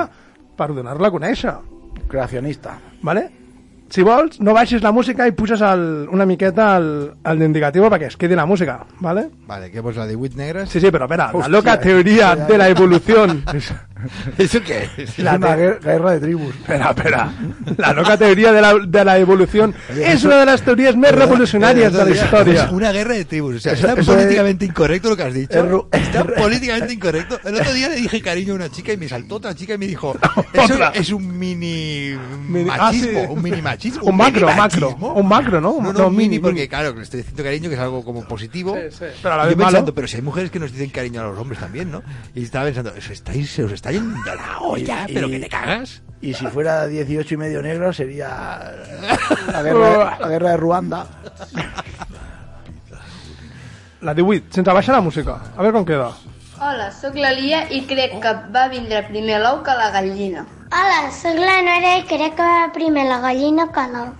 [0.55, 1.57] per donar-la a conèixer.
[2.07, 2.77] Creacionista.
[3.03, 3.27] Vale?
[3.89, 6.87] Si vols, no baixis la música i puges el, una miqueta el,
[7.31, 9.27] el indicativo perquè es quedi la música, ¿vale?
[9.47, 10.69] Vale, què vols, la de 8 negres?
[10.73, 12.47] Sí, sí, però espera, la loca teoria hòstia.
[12.49, 13.27] de la evolució
[14.37, 15.09] ¿Eso qué es?
[15.09, 16.55] Es una guer- guerra de tribus.
[16.55, 17.33] Espera, espera.
[17.77, 21.93] La loca teoría de la, de la evolución es una de las teorías más revolucionarias
[21.93, 22.63] de la historia.
[22.65, 23.55] Es una guerra de tribus.
[23.55, 25.87] O sea, Eso- está eso políticamente incorrecto lo que has dicho.
[25.91, 27.39] es está políticamente incorrecto.
[27.43, 29.77] El otro día le dije cariño a una chica y me saltó otra chica y
[29.77, 30.15] me dijo:
[30.53, 32.15] Eso es un mini
[32.49, 33.19] Mini- ah, machismo.
[33.21, 33.27] sí.
[33.29, 34.03] Un mini machismo.
[34.03, 34.87] Un macro, mini macro.
[34.89, 35.13] machismo.
[35.13, 35.75] Un macro, ¿no?
[35.81, 38.03] No, no, No, mini, mini, porque claro, que le estoy diciendo cariño, que es algo
[38.03, 38.75] como positivo.
[38.75, 39.05] Sí, sí.
[39.21, 39.93] Pero a la vez pensando, malo.
[39.95, 42.03] pero si hay mujeres que nos dicen cariño a los hombres también, ¿no?
[42.33, 45.39] Y estaba pensando, os estáis, se os está yendo la olla, Y- pero y- que
[45.39, 46.01] te cagas.
[46.21, 48.29] Y si fuera 18 y medio negro sería
[49.51, 51.05] la guerra, la guerra de Ruanda.
[54.01, 55.39] La 18, sense baixar la música.
[55.55, 56.11] A veure com queda.
[56.61, 60.45] Hola, sóc la Lia i crec que va vindre primer l'ou que la gallina.
[60.71, 64.13] Hola, sóc la Nora i crec que va primer la gallina que l'ou.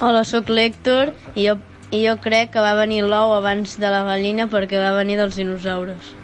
[0.00, 1.58] Hola, sóc l'Hèctor i jo,
[1.90, 5.36] i jo crec que va venir l'ou abans de la gallina perquè va venir dels
[5.36, 6.14] dinosaures.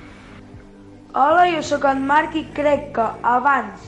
[1.15, 3.85] Hola, jo sóc en Marc i crec que abans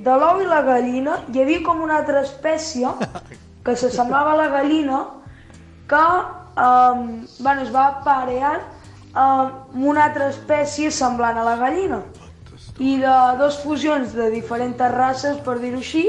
[0.00, 2.88] de l'ou i la gallina hi havia com una altra espècie
[3.66, 5.00] que s'assemblava a la gallina
[5.90, 7.02] que um,
[7.44, 8.54] bueno, es va aparear
[9.12, 12.00] amb una altra espècie semblant a la gallina.
[12.80, 16.06] I de dos fusions de diferents races, per dir-ho així,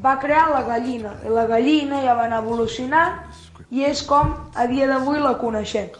[0.00, 1.12] va crear la gallina.
[1.20, 3.20] I la gallina ja va anar evolucionant
[3.68, 5.92] i és com a dia d'avui la coneixem.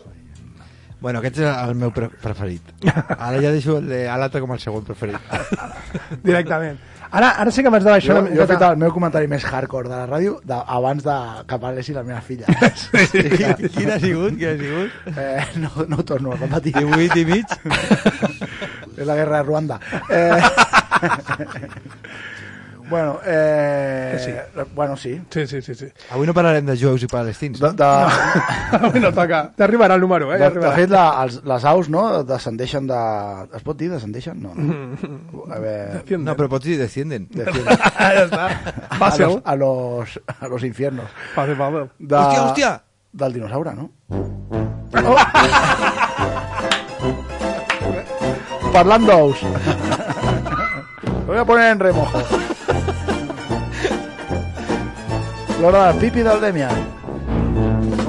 [1.02, 2.62] Bueno, aquest és el meu pre preferit.
[3.18, 5.18] Ara ja deixo el de- a l'altre com el segon preferit.
[6.22, 6.78] Directament.
[7.12, 9.28] Ara, ara sí que m'has de baixar Jo, una jo he fet el meu comentari
[9.28, 11.16] més hardcore de la ràdio de, abans de
[11.50, 12.46] que parlessin la meva filla.
[12.72, 13.20] Sí.
[13.74, 14.38] Quin ha sigut?
[14.38, 15.10] Quin ha sigut?
[15.12, 16.72] Eh, no, no ho torno a repetir.
[16.78, 17.52] 18 i mig?
[18.96, 19.80] És la guerra de Ruanda.
[20.08, 20.40] Eh,
[22.92, 24.32] bueno, eh, Sí.
[24.74, 25.14] bueno, sí.
[25.32, 25.74] Sí, sí, sí.
[25.74, 25.86] sí.
[26.12, 27.58] Avui no parlarem de jueus i palestins.
[27.62, 27.88] De, de,
[28.78, 29.40] Avui no toca.
[29.56, 30.38] T'arribarà el número, eh?
[30.38, 33.00] de, de fet, la, els, les aus no, descendeixen de...
[33.56, 34.36] Es pot dir descendeixen?
[34.44, 34.52] No.
[34.54, 35.46] no.
[35.48, 36.04] A veure...
[36.22, 37.26] No, però pots dir descienden.
[37.32, 37.80] Descienden.
[37.98, 38.46] ja està.
[38.92, 39.26] A Fàcil.
[39.26, 41.08] los, a los, a los infiernos.
[41.34, 41.88] Fàcil, fàcil.
[41.98, 42.72] De, Hòstia, hòstia!
[43.12, 43.90] Del dinosaure, no?
[48.72, 49.42] Parlant d'ous.
[51.22, 52.18] Lo voy a poner en remojo.
[55.62, 56.74] L'hora del pipi del Demian.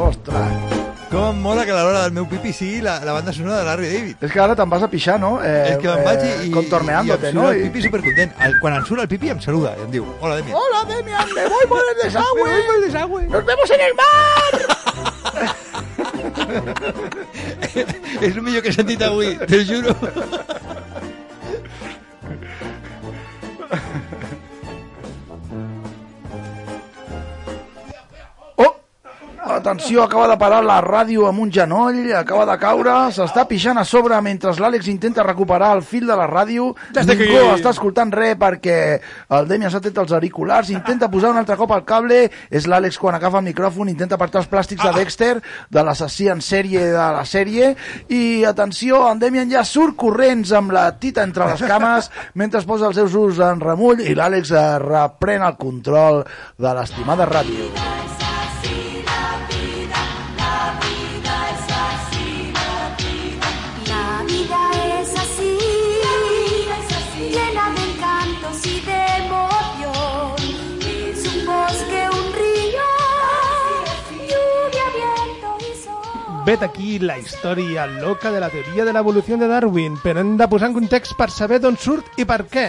[0.01, 0.71] Ostres.
[1.11, 3.65] Com em mola que a l'hora del meu pipi sigui la, la banda sonora de
[3.67, 4.23] Larry David.
[4.25, 5.35] És que ara te'n vas a pixar, no?
[5.37, 7.43] Eh, és que me'n vaig i, i, Contorneándote, i em no?
[7.45, 8.33] surt el pipi supercontent.
[8.47, 10.57] El, quan em surt el pipi em saluda i em diu, hola Demian.
[10.63, 12.41] Hola, Demian, me voy por el desagüe.
[12.41, 13.21] Me voy por el desagüe.
[13.37, 14.53] Nos vemos en el mar.
[18.23, 19.93] és el millor que he sentit avui, te juro.
[29.63, 33.85] Atenció, acaba de parar la ràdio amb un genoll, acaba de caure, s'està pixant a
[33.87, 36.73] sobre mentre l'Àlex intenta recuperar el fil de la ràdio.
[36.91, 37.53] Estic Ningú aquí.
[37.61, 38.75] està escoltant res perquè
[39.37, 42.17] el Demian s'ha tret els auriculars, intenta posar un altre cop el cable,
[42.51, 45.37] és l'Àlex quan agafa el micròfon, intenta apartar els plàstics de Dexter,
[45.71, 47.71] de l'assassí en sèrie de la sèrie,
[48.11, 52.67] i atenció, en Demian ja surt corrents amb la tita entre les cames mentre es
[52.67, 54.51] posa els seus ulls en remull i l'Àlex
[54.83, 56.25] reprèn el control
[56.59, 57.71] de l'estimada ràdio.
[76.43, 80.47] Vet aquí la història loca de la teoria de l'evolució de Darwin, però hem de
[80.51, 82.65] posar en context per saber d'on surt i per què.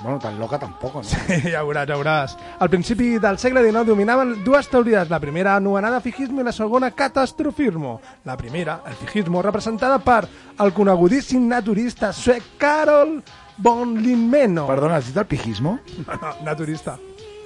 [0.00, 1.02] Bueno, tan loca tampoc, no?
[1.04, 1.18] Sí,
[1.52, 2.36] ja veuràs, ja veuràs.
[2.64, 6.92] Al principi del segle XIX dominaven dues teories, la primera anomenada fijismo i la segona
[6.96, 7.98] catastrofismo.
[8.24, 10.22] La primera, el fijismo, representada per
[10.56, 13.18] el conegudíssim naturista suec Carol
[13.58, 14.64] von Linmeno.
[14.70, 15.76] Perdona, has dit el pijismo?
[16.06, 16.96] No, no, naturista.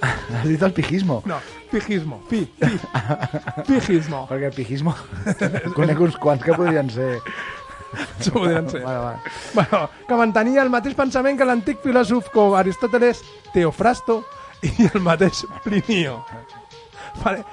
[0.01, 1.21] Has dit el pijismo?
[1.25, 1.37] No,
[1.71, 2.79] fijismo, fi, fi.
[3.65, 4.25] Fijismo.
[4.29, 4.95] Perquè el pijismo...
[5.77, 7.19] Conec uns quants que podrien ser...
[7.95, 8.81] Això podrien ser.
[8.83, 9.35] Vale, vale.
[9.53, 13.21] Bueno, que mantenia el mateix pensament que l'antic filòsof com Aristòteles,
[13.53, 14.19] Teofrasto
[14.65, 16.19] i el mateix Plinio.
[17.23, 17.45] Vale.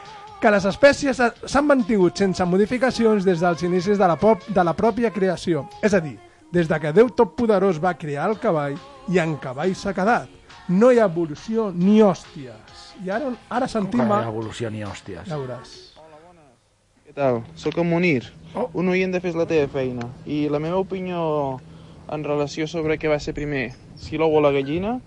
[0.43, 4.75] Que les espècies s'han mantingut sense modificacions des dels inicis de la, pop, de la
[4.75, 5.69] pròpia creació.
[5.87, 6.17] És a dir,
[6.53, 8.75] des de que Déu Totpoderós va crear el cavall
[9.09, 10.42] i en cavall s'ha quedat.
[10.69, 12.93] No hi ha evolució ni hòsties.
[13.05, 14.01] I ara, ara sentim...
[14.01, 15.27] Com que a- hi ha evolució ni hòsties.
[15.29, 15.73] Ja veuràs.
[17.07, 17.43] Què tal?
[17.59, 18.23] Soc en Munir,
[18.73, 20.07] un oient de Fes la teva feina.
[20.27, 21.59] I la meva opinió
[22.13, 24.99] en relació sobre què va ser primer, si l'ou o la gallina,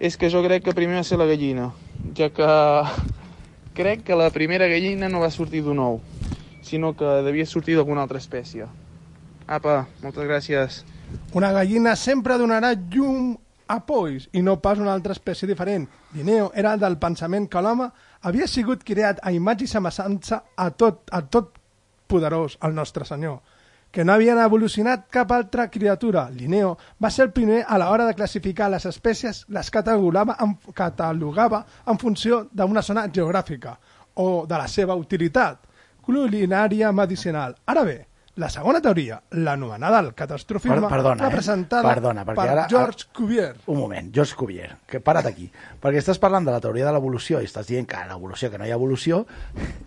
[0.00, 1.70] és que jo crec que primer va ser la gallina,
[2.16, 2.46] ja que
[3.78, 6.00] crec que la primera gallina no va sortir d'un ou,
[6.64, 8.66] sinó que devia sortir d'alguna altra espècie.
[9.50, 10.82] Apa, moltes gràcies.
[11.34, 13.34] Una gallina sempre donarà llum
[13.70, 15.86] a polls i no pas una altra espècie diferent.
[16.16, 17.86] Linneo era del pensament que l'home
[18.26, 21.54] havia sigut creat a imatge i semejança a tot, a tot
[22.10, 23.38] poderós, el nostre senyor,
[23.90, 26.28] que no havien evolucionat cap altra criatura.
[26.30, 31.64] Linneo va ser el primer a l'hora de classificar les espècies, les catalogava en, catalogava
[31.86, 33.78] en funció d'una zona geogràfica
[34.14, 35.66] o de la seva utilitat
[36.02, 37.54] culinària medicinal.
[37.66, 37.98] Ara bé,
[38.40, 41.28] la segona teoria, l'anomenada el catastrofisme, Per- perdona, eh?
[41.28, 43.52] representada Perdona, perquè per ara- George Cuvier.
[43.66, 45.50] Un moment, George Cuvier, que para't aquí.
[45.82, 48.64] Perquè estàs parlant de la teoria de l'evolució i estàs dient que l'evolució, que no
[48.66, 49.26] hi ha evolució,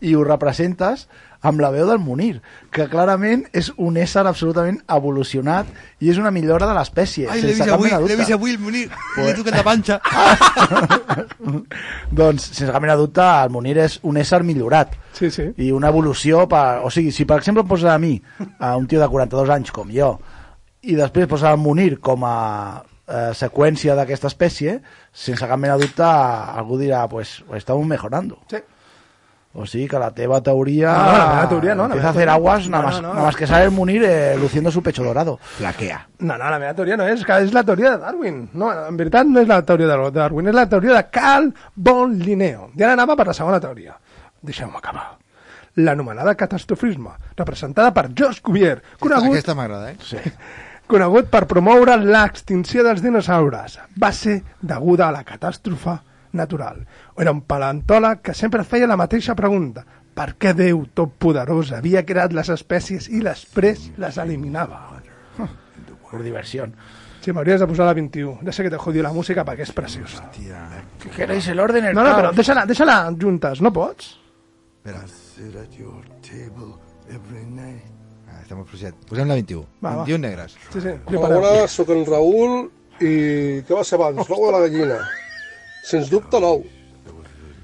[0.01, 1.07] i ho representes
[1.43, 2.37] amb la veu del Munir,
[2.71, 5.67] que clarament és un ésser absolutament evolucionat
[5.99, 7.27] i és una millora de l'espècie.
[7.29, 8.85] Ai, l'he vist avui, l'he vist avui, el Munir.
[9.15, 9.27] Pues...
[9.27, 9.99] L'he tocat la panxa.
[12.21, 14.95] doncs, sense cap mena dubte, el Munir és un ésser millorat.
[15.19, 15.49] Sí, sí.
[15.59, 16.47] I una evolució...
[16.47, 16.63] Per...
[16.87, 18.15] O sigui, si per exemple em poses a mi,
[18.63, 20.15] a un tio de 42 anys com jo,
[20.87, 22.37] i després poses el Munir com a
[22.79, 24.79] eh, seqüència d'aquesta espècie,
[25.11, 28.39] sense cap mena de dubte, algú dirà, pues, estamos mejorando.
[28.47, 28.63] Sí.
[29.53, 30.91] O sigui que la teva teoria...
[30.97, 33.25] No, no, la teoria no, la Empieza a hacer aguas, nada no, más, no, nada
[33.27, 35.37] más que sale el Munir eh, luciendo su pecho dorado.
[35.41, 36.07] Flaquea.
[36.19, 38.39] No, no, la meva teoria no és, que és la teoria de Darwin.
[38.57, 42.15] No, en veritat no és la teoria de Darwin, és la teoria de Carl von
[42.17, 42.71] Linneo.
[42.73, 43.93] I ara anava per la segona teoria.
[44.41, 45.19] Deixeu-me acabar.
[45.85, 49.97] L'anomenada catastrofisme, representada per George Cuvier, conegut, Aquesta m'agrada, eh?
[50.01, 50.17] Sí.
[50.89, 53.77] conegut per promoure l'extinció dels dinosaures.
[54.01, 55.99] Va ser deguda a la catàstrofe
[56.33, 56.81] natural.
[57.17, 59.83] Era un paleontòleg que sempre feia la mateixa pregunta.
[60.13, 65.01] Per què Déu Totpoderós havia creat les espècies i després les eliminava?
[66.09, 66.75] Por diversión.
[67.23, 68.41] Sí, m'hauries de posar la 21.
[68.45, 70.27] Ja sé que te jodió la música perquè és preciosa.
[71.01, 71.47] ¿Qué queréis?
[71.47, 72.85] El orden, el No, no, però deixa-la deixa
[73.19, 74.19] juntes, no pots?
[74.83, 75.01] Espera.
[78.27, 78.95] Ah, molt fluixet.
[79.09, 79.63] Posem la 21.
[79.79, 80.03] Va, va.
[80.03, 80.57] 21 negres.
[80.73, 80.93] Sí, sí.
[81.15, 83.13] Hola, sóc en Raül i
[83.65, 84.99] què va ser abans, l'ou o la gallina?
[85.87, 86.61] Sens dubte l'ou,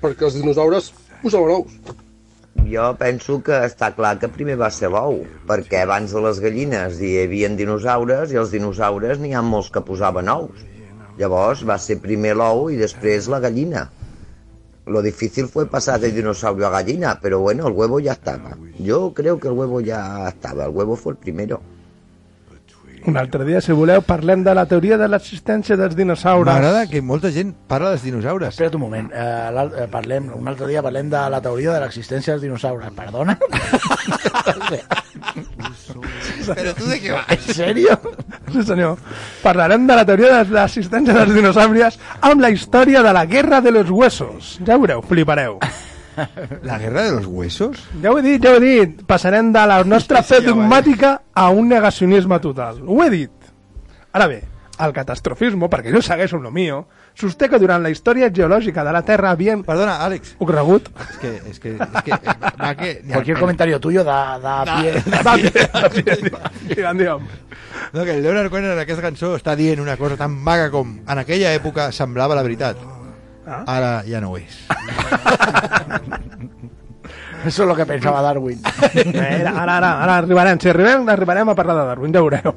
[0.01, 0.91] perquè els dinosaures
[1.23, 1.79] posaven ous.
[2.69, 6.99] Jo penso que està clar que primer va ser l'ou, perquè abans de les gallines
[7.01, 10.65] hi havia dinosaures i els dinosaures n'hi ha molts que posaven ous.
[11.19, 13.87] Llavors va ser primer l'ou i després la gallina.
[14.85, 18.57] Lo difícil fue pasar de dinosaurio a gallina, pero bueno, el huevo ya estaba.
[18.79, 21.61] Yo creo que el huevo ya estaba, el huevo fue el primero.
[23.07, 26.51] Un altre dia, si voleu, parlem de la teoria de l'existència dels dinosaures.
[26.51, 28.51] M'agrada que molta gent parla dels dinosaures.
[28.53, 32.33] Espera't un moment, eh, eh, parlem, un altre dia parlem de la teoria de l'existència
[32.33, 32.91] dels dinosaures.
[32.95, 33.37] Perdona?
[36.49, 37.29] Però tu de què vas?
[37.35, 37.99] ¿En serio?
[38.51, 38.97] Sí, senyor.
[39.43, 43.71] Parlarem de la teoria de l'existència dels dinosaures amb la història de la Guerra de
[43.75, 44.57] los Huesos.
[44.65, 45.59] Ja ho veureu, flipareu.
[46.63, 47.77] La guerra de los huesos?
[48.01, 49.01] Ja ho he dit, ja ho he dit.
[49.07, 52.81] Passarem de la nostra fe dogmàtica a un negacionisme total.
[52.87, 53.31] Ho he dit.
[54.11, 54.43] Ara bé,
[54.79, 56.85] el catastrofisme, perquè jo segueixo amb lo mío,
[57.19, 59.61] sosté que durant la història geològica de la Terra havien...
[59.67, 60.35] Perdona, Àlex.
[60.39, 60.87] Ocorregut?
[61.09, 62.19] És que, és que, és que,
[62.61, 62.93] va que...
[63.13, 64.93] Cualquier comentario tuyo da, da Da- pie.
[65.03, 66.15] da pie.
[66.69, 67.27] Digue'm, digue'm.
[67.93, 70.95] No, que el Leonard Cohen en aquesta cançó està dient una cosa tan vaga com
[71.07, 72.77] en aquella època semblava la veritat.
[73.49, 73.63] Ah.
[73.65, 74.59] Ara ja no ho és.
[77.45, 78.59] Eso es lo que pensaba Darwin.
[78.65, 82.55] Ara, ara, ara, ara arribarem, si arribem, arribarem a parlar de Darwin, ja ho veureu.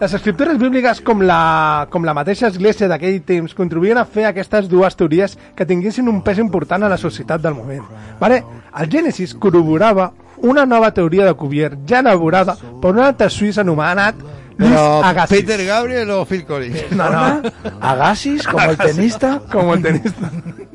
[0.00, 4.68] Les escriptures bíbliques, com la, com la mateixa església d'aquell temps, contribuïen a fer aquestes
[4.68, 7.86] dues teories que tinguessin un pes important a la societat del moment.
[8.20, 8.42] Vale?
[8.76, 14.14] El Gènesis corroborava una nova teoria de Cuvier, ja elaborada per un altre suís anomenat
[14.58, 15.36] Luis Però Agassiz.
[15.44, 16.90] Peter Gabriel o Phil Collins?
[16.92, 17.42] No, no.
[17.78, 19.42] Agassiz, como el tenista.
[19.52, 20.30] Como el tenista.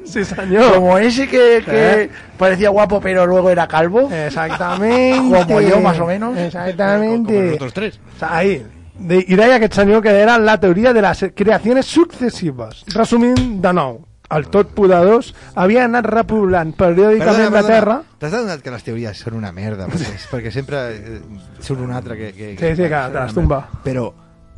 [0.05, 0.76] Sí, señor.
[0.76, 2.09] Como ese que, que Eh.
[2.38, 4.07] parecía guapo pero luego era calvo.
[4.12, 5.45] Exactamente.
[5.47, 6.38] Como yo, más o menos.
[6.38, 7.34] Exactamente.
[7.34, 7.99] Como nosotros tres.
[8.16, 8.64] O sea, ahí.
[8.99, 12.84] De, I deia aquest senyor que era la teoria de les creacions successives.
[12.93, 14.05] Resumint de nou,
[14.38, 17.97] el tot poderós havia anat repoblant periòdicament la Terra...
[18.21, 21.19] T'has adonat que les teories són una merda, perquè, perquè sempre eh,
[21.59, 22.32] surt un altre que...
[22.38, 23.63] que, Sí, sí, que te les tumba.
[23.84, 24.07] Però,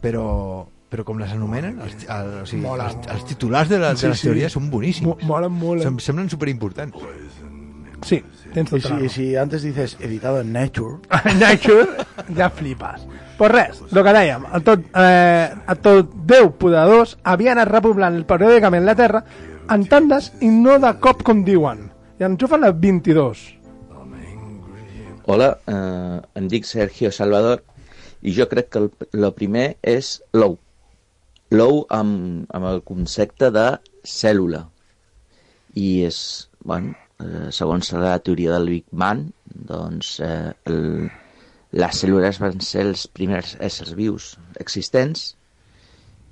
[0.03, 0.25] però,
[0.91, 2.89] però com les anomenen, els, el, o sigui, Mola.
[2.91, 4.27] els, els titulars de, la, de Sí, les sí.
[4.29, 5.07] teories són boníssims.
[5.07, 5.81] Mo- molen molt.
[5.85, 6.99] Sem semblen superimportants.
[8.03, 8.17] Sí,
[8.53, 10.97] tens Y la si, si antes dices editado en Nature,
[11.39, 11.87] Nature,
[12.35, 13.07] ja flipes.
[13.37, 18.19] Pues res, el que dèiem, el tot, eh, el tot Déu poderós havia anat repoblant
[18.29, 19.23] periòdicament la Terra
[19.71, 21.87] en tandes i no de cop com diuen.
[22.19, 23.43] I enxufen les 22.
[25.23, 27.61] Hola, eh, em dic Sergio Salvador
[28.21, 30.57] i jo crec que el, el primer és l'ou.
[31.53, 33.67] L'ou amb, amb el concepte de
[34.03, 34.65] cèl·lula.
[35.79, 36.17] I és,
[36.63, 36.93] bueno,
[37.23, 41.07] eh, segons la teoria del Big Bang, doncs eh, el,
[41.71, 45.31] les cèl·lules van ser els primers éssers vius existents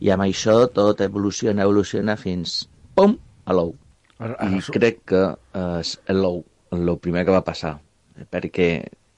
[0.01, 2.65] i amb això tot evoluciona, evoluciona fins,
[2.95, 3.15] pum,
[3.45, 3.73] a l'ou.
[4.21, 6.43] I crec que eh, és l'ou,
[6.75, 7.77] el primer que va passar,
[8.29, 8.69] perquè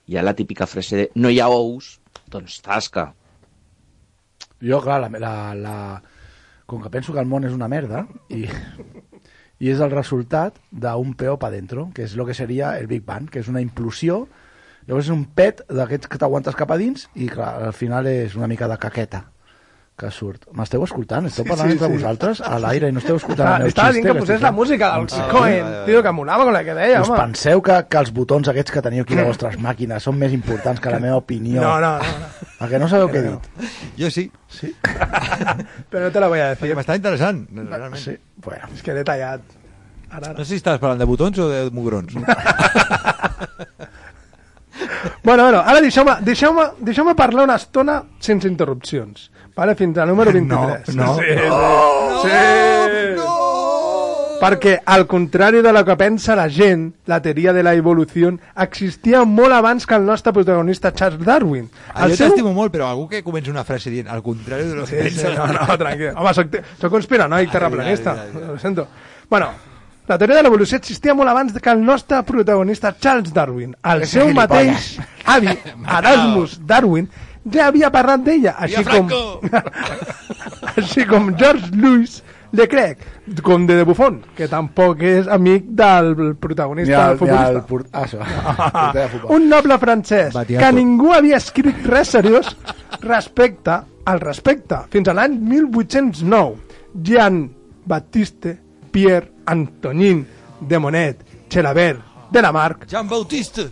[0.07, 1.97] hi ha la típica frase de no hi ha ous,
[2.31, 3.09] doncs tasca.
[4.63, 5.75] Jo, clar, la, la, la...
[6.65, 8.45] com que penso que el món és una merda i,
[9.59, 13.03] i és el resultat d'un peó pa dentro, que és el que seria el Big
[13.05, 14.23] Bang, que és una implosió,
[14.87, 18.39] llavors és un pet d'aquests que t'aguantes cap a dins i clar, al final és
[18.39, 19.25] una mica de caqueta
[20.03, 20.43] que surt.
[20.59, 21.25] M'esteu escoltant?
[21.31, 21.93] Esteu Sí, parlant sí, entre sí.
[21.95, 24.01] vosaltres a l'aire i no esteu escoltant Ah, el meu estava xiste?
[24.03, 27.01] dient que posés la música del Ah, Cohen, tio, que molava con la que deia,
[27.01, 27.19] Us home.
[27.23, 30.33] penseu que, que els botons aquests que teniu aquí a les vostres màquines són més
[30.35, 31.61] importants que la meva opinió?
[31.61, 32.29] No, no, no,
[32.59, 33.49] A que no sabeu què he dit?
[33.99, 34.29] Jo sí.
[34.47, 34.69] Sí.
[35.89, 36.67] Però no te la voy a decir.
[36.69, 37.97] Perquè m'està interessant, realment.
[37.99, 38.67] Sí, bueno.
[38.73, 39.41] És que he detallat.
[40.13, 42.13] Ara, No sé si estaves parlant de botons o de mugrons.
[45.23, 49.29] Bueno, bueno, ara deixeu-me deixeu deixeu parlar una estona sense interrupcions.
[49.55, 49.75] Vale?
[49.75, 50.95] Fins al número 23.
[50.95, 51.13] No, no.
[51.15, 52.27] sí, sí.
[52.27, 53.23] sí.
[54.43, 59.21] Perquè, al contrari de lo que pensa la gent, la teoria de la evolució existia
[59.23, 61.69] molt abans que el nostre protagonista Charles Darwin.
[61.93, 64.75] Ah, jo seu- t'estimo molt, però algú que comença una frase dient al contrari de
[64.75, 65.37] lo que Sí, sí, penses.
[65.37, 66.11] no, no, tranquil.
[66.17, 68.11] Home, soc, soc conspiranoic terraplanista.
[68.19, 68.49] Ai, ai.
[68.49, 68.87] Ho sento.
[69.29, 69.47] Bueno,
[70.07, 73.75] la teoria de l'evolució existia molt abans que el nostre protagonista Charles Darwin.
[73.83, 75.53] El seu mateix avi,
[75.97, 77.07] Erasmus Darwin,
[77.51, 79.09] ja havia parlat d'ella, així com,
[80.77, 82.21] així com George Louis
[82.53, 82.99] Leclerc,
[83.41, 87.49] com de, de Buffon, que tampoc és amic del protagonista Ni el- ni futbolista.
[87.49, 88.93] el port- ah, això.
[88.93, 90.65] De un noble francès Batiato.
[90.65, 92.51] que ningú havia escrit res seriós
[93.01, 96.55] respecte al respecte fins a l'any 1809
[97.01, 97.41] Jean
[97.85, 98.59] Baptiste
[98.93, 100.23] Pierre Antonin
[100.61, 103.65] de Monet Chelabert de Lamarck Jean Bautista.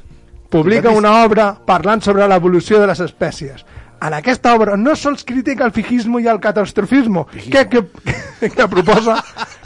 [0.50, 3.64] publica una obra parlant sobre l'evolució de les espècies.
[4.02, 7.84] En aquesta obra no sols critica el fijismo i el catastrofismo, que, que,
[8.58, 9.20] que, proposa,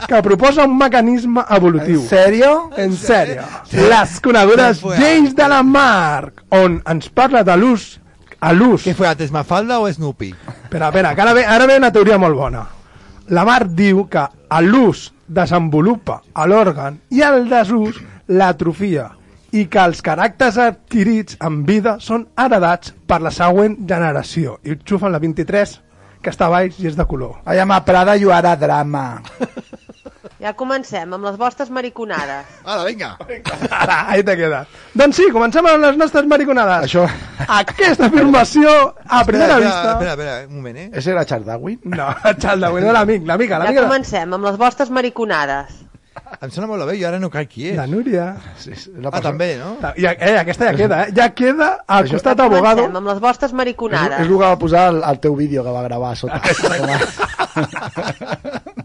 [0.06, 2.02] que proposa un mecanisme evolutiu.
[2.02, 2.70] ¿En serio?
[2.76, 3.42] En sèrio.
[3.72, 7.96] Les conegudes lleis de la Marc, on ens parla de l'ús
[8.38, 8.84] a l'ús.
[8.84, 10.34] Què fue antes, Mafalda o Snoopy?
[10.68, 12.66] Espera, espera, que ara ve, ara ve una teoria molt bona.
[13.32, 19.10] La Marc diu que a l'ús desenvolupa a l'òrgan i el desús l'atrofia
[19.56, 24.58] i que els caràcters adquirits en vida són heredats per la següent generació.
[24.66, 25.76] I xufen la 23,
[26.22, 27.38] que està baix i és de color.
[27.46, 29.22] Am a Prada you are a drama.
[30.40, 32.44] Ja comencem amb les vostres mariconades.
[32.64, 33.16] Ara, vinga.
[33.70, 34.66] Ara, ahí te quedas.
[34.94, 36.84] Doncs sí, comencem amb les nostres mariconades.
[36.90, 37.06] Això...
[37.48, 38.68] Aquesta afirmació,
[39.06, 39.92] a primera espera, vista...
[39.92, 40.90] Espera, espera, un moment, eh?
[40.92, 41.80] Ese era Charles Darwin?
[41.84, 43.82] No, Charles Darwin, no l'amic, l'amica, Ja l'amica.
[43.88, 45.82] comencem amb les vostres mariconades.
[46.42, 47.76] Em sona molt la veu i ara no cal qui és.
[47.76, 48.30] La Núria.
[48.58, 49.76] Sí, sí, Ah, també, no?
[50.00, 51.12] Ja, eh, aquesta ja queda, eh?
[51.14, 52.82] Ja queda al Això- costat Ja abogado.
[52.82, 54.18] comencem amb les vostres És, mariconades.
[54.20, 56.40] és el que va posar al, al teu vídeo que va gravar a sota.
[56.42, 56.50] Ah,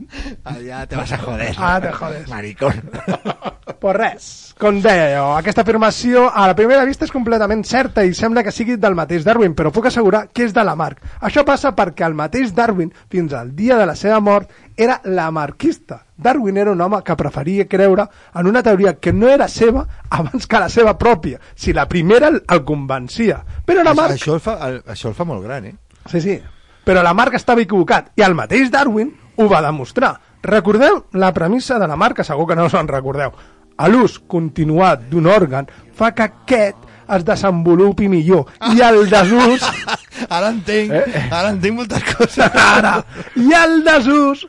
[0.65, 1.55] ja te vas a joder.
[1.57, 2.29] Ah, te jodes.
[2.29, 2.89] Maricón.
[3.81, 4.25] Pues res,
[4.61, 8.51] com deia jo, aquesta afirmació a la primera vista és completament certa i sembla que
[8.53, 11.01] sigui del mateix Darwin, però puc assegurar que és de Lamarck.
[11.25, 16.03] Això passa perquè el mateix Darwin, fins al dia de la seva mort, era lamarquista.
[16.13, 18.05] Darwin era un home que preferia creure
[18.35, 22.29] en una teoria que no era seva abans que la seva pròpia, si la primera
[22.29, 23.41] el, el convencia.
[23.65, 24.19] Però Lamarck...
[24.19, 25.75] Això el, fa, el, això el fa molt gran, eh?
[26.05, 26.37] Sí, sí.
[26.85, 29.09] Però Lamarck estava equivocat i el mateix Darwin
[29.41, 30.13] ho va demostrar.
[30.43, 33.31] Recordeu la premissa de Lamarck, que segur que no us en recordeu.
[33.77, 35.67] A l'ús continuat d'un òrgan
[35.97, 36.77] fa que aquest
[37.11, 39.63] es desenvolupi millor i el desús
[40.29, 42.45] Ara entenc, Eh, ara entenc moltes coses.
[42.77, 42.99] ara,
[43.35, 44.45] i el desús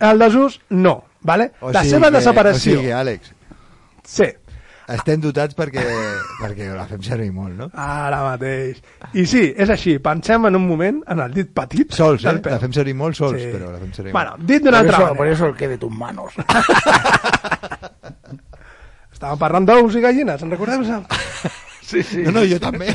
[0.00, 1.50] el desús no, vale?
[1.60, 3.32] O la sigui seva que- desaparició O sigui, Àlex,
[4.04, 4.28] sí,
[4.94, 5.84] estem dotats perquè,
[6.40, 7.68] perquè la fem servir molt, no?
[7.74, 8.80] ara mateix
[9.14, 12.36] i sí, és així, pensem en un moment en el dit petit Sols, eh?
[12.42, 12.52] peu.
[12.52, 13.50] La fem servir molt sols, Sí.
[13.54, 14.46] però la fem servir bueno, molt.
[14.50, 16.32] dit d'una por, altra eso, manera por eso el que de tus manos.
[19.20, 21.02] estàvem parlant d'ous i gallines, en recordeu -se?
[21.90, 22.22] Sí, sí.
[22.22, 22.86] No, no, jo també.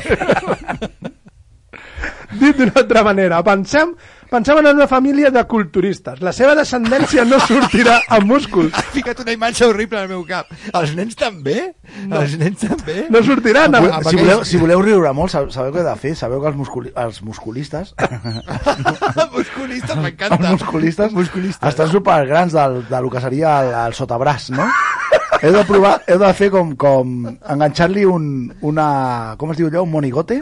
[2.40, 3.94] Dit d'una altra manera, pensem,
[4.30, 6.20] pensem en una família de culturistes.
[6.24, 8.72] La seva descendència no sortirà amb músculs.
[8.74, 10.50] Has ficat una imatge horrible al meu cap.
[10.72, 11.72] Els nens també?
[12.06, 12.20] No.
[12.22, 13.06] Els nens també?
[13.10, 13.90] No sortiran amb...
[14.00, 16.14] Amb Si voleu, si voleu riure molt, sab- sabeu què heu de fer?
[16.18, 17.94] Sabeu que els, musculi els musculistes...
[19.36, 20.36] Musculistes, m'encanta.
[20.36, 21.68] els musculistes, Musculistes.
[21.68, 24.66] estan supergrans del, del que seria el, el sotabràs, no?
[25.42, 28.24] heu de provar, heu de fer com, com enganxar-li un,
[28.64, 28.86] una,
[29.38, 30.38] com es diu allò, un monigote?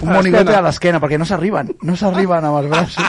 [0.00, 3.04] Un A monigote a l'esquena, perquè no s'arriben, no s'arriben amb els braços.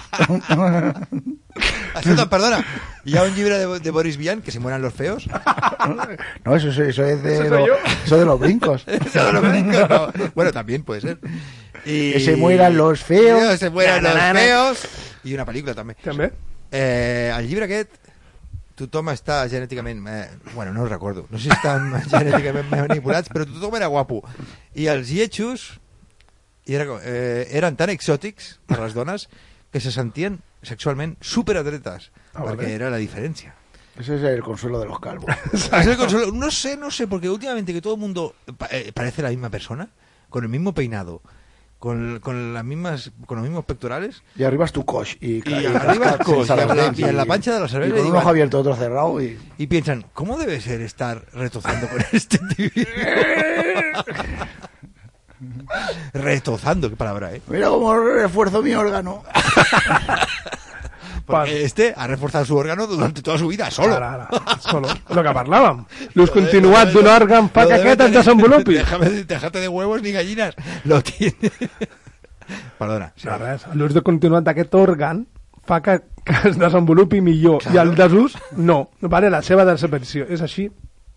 [1.99, 2.59] Escolta, perdona,
[3.05, 5.27] hi ha un llibre de, de Boris Vian, que se mueran los feos.
[6.45, 8.83] No, eso, eso, eso es de, ¿Eso lo- eso de los brincos.
[8.87, 10.11] Eso de los brincos, no.
[10.35, 11.19] Bueno, también puede ser.
[11.85, 12.13] I...
[12.13, 13.51] Que se mueran los feos.
[13.51, 14.85] Que se mueran Na, los na, na, feos.
[15.23, 15.95] I una pel·lícula, també.
[16.03, 16.31] També.
[16.71, 17.91] Eh, el llibre aquest,
[18.79, 20.05] tothom està genèticament...
[20.07, 21.25] Eh, bueno, no ho recordo.
[21.29, 24.21] No sé si estan genèticament manipulats, però tothom era guapo.
[24.75, 25.71] I els lletjos
[26.69, 29.27] i era, eh, eren tan exòtics per les dones
[29.71, 32.73] que se sentien sexualment superatretes, Ah, perquè vale.
[32.75, 33.53] era la diferència.
[33.99, 35.29] Ese es el consuelo de los calvos.
[35.53, 36.31] Es el consuelo.
[36.31, 38.35] No sé, no sé, porque últimamente que todo el mundo
[38.71, 39.89] eh, parece la misma persona,
[40.29, 41.21] con el mismo peinado,
[41.79, 44.21] con, con las mismas, con los mismos pectorales.
[44.37, 45.17] Y arriba es tu coche.
[45.21, 47.59] Y, Y y arriba el coche, y en la- dents, y en la pancha de
[47.61, 49.21] la cerveza Y con un ojo abierto, otro cerrado.
[49.21, 49.37] Y...
[49.57, 52.85] Y piensan, ¿cómo debe ser estar retozando con este individuo?
[56.13, 57.41] retozando, qué palabra, ¿eh?
[57.47, 59.23] Mira cómo refuerzo mi órgano.
[61.25, 63.95] Porque este ha reforzado su órgano durante toda su vida, solo.
[63.95, 64.29] Ara, ara,
[64.59, 64.87] solo.
[65.13, 65.83] Lo que parlàvem.
[66.17, 68.79] L'ús continuat d'un òrgan fa que aquest es desenvolupi.
[68.79, 70.55] Déjame, déjate de huevos ni gallinas.
[70.85, 71.51] Lo tiene.
[72.79, 73.13] Perdona.
[73.23, 73.67] No, res.
[73.77, 75.27] L'ús de continuat d'aquest òrgan
[75.69, 78.87] fa que, que es desenvolupi millor i el desús no.
[79.01, 79.29] Vale?
[79.29, 80.25] La seva desaparició.
[80.25, 80.65] És així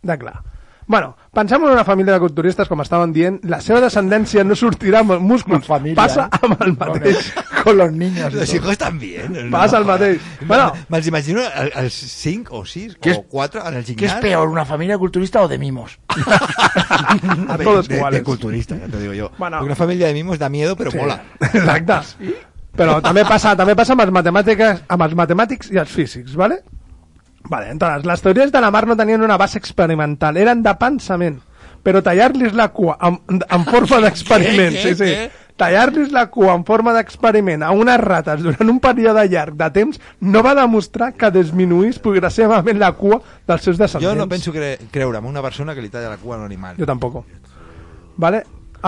[0.04, 0.42] de clar.
[0.86, 5.00] Bueno, pensem en una família de culturistes, com estaven dient, la seva descendència no sortirà
[5.00, 5.64] amb els músculs.
[5.66, 6.38] familia, Passa eh?
[6.42, 7.32] amb el mateix.
[7.62, 8.34] Con los niños.
[8.34, 9.32] Los hijos también.
[9.32, 9.50] ¿no?
[9.56, 10.20] Passa el mateix.
[10.46, 11.40] Bueno, Me'ls imagino
[11.74, 14.98] als 5 o 6 ¿Qué o es- 4 en el ¿Qué es peor, una familia
[14.98, 15.98] culturista o de mimos?
[17.48, 18.20] A ver, Todos de, iguales.
[18.20, 19.30] de culturista, ya te digo yo.
[19.38, 19.62] Bueno.
[19.62, 20.96] Una familia de mimos da miedo, pero Sí.
[20.98, 21.22] mola.
[21.40, 21.92] Exacte.
[22.76, 26.62] Però també passa, també passa amb els matemàtiques, amb els matemàtics i els físics, ¿vale?
[27.52, 31.40] Vale, entonces, les teories de la mar no tenien una base experimental, eren de pensament.
[31.84, 35.10] Però tallar-los la cua en, en forma d'experiment, sí, sí.
[35.60, 40.00] Tallar-los la cua en forma d'experiment a unes rates durant un període llarg de temps
[40.24, 44.08] no va demostrar que disminuís progressivament la cua dels seus descendents.
[44.08, 46.46] Yo no penso cre creure en una persona que li talla la cua a un
[46.46, 46.78] animal.
[46.80, 47.20] Jo tampoc.
[48.16, 48.46] Vale?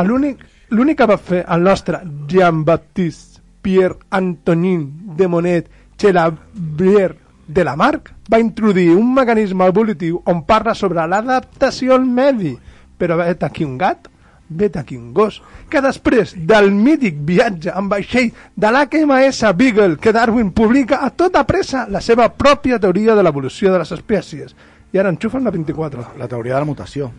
[0.09, 0.41] L'únic
[0.73, 2.01] l'únic que va fer el nostre
[2.33, 4.89] Jean-Baptiste Pierre Antonin
[5.19, 12.07] de Monet Chelabrier de Lamarck va introduir un mecanisme evolutiu on parla sobre l'adaptació al
[12.07, 12.55] medi.
[12.99, 14.09] Però vet aquí un gat,
[14.49, 20.13] vet aquí un gos, que després del mític viatge amb vaixell de l'HMS Beagle que
[20.13, 24.55] Darwin publica a tota pressa la seva pròpia teoria de l'evolució de les espècies.
[24.95, 26.13] I ara enxufen la 24.
[26.21, 27.11] La teoria de la mutació.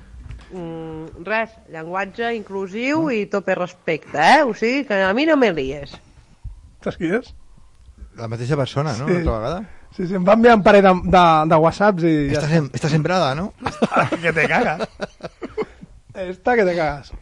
[0.55, 4.43] Mm, res, llenguatge inclusiu i tope respecte, eh?
[4.45, 5.97] O sigui, que a mi no me lies.
[6.85, 7.33] Saps qui és?
[8.15, 9.09] La mateixa persona, no?
[9.09, 9.11] Sí.
[9.11, 9.65] Una altra vegada.
[9.95, 12.13] Sí, sí, em va enviar un parell de, de, de whatsapps i...
[12.33, 13.53] ja Está, sem está sembrada, ¿no?
[14.21, 14.87] que te cagas.
[16.13, 17.13] Esta que te cagas.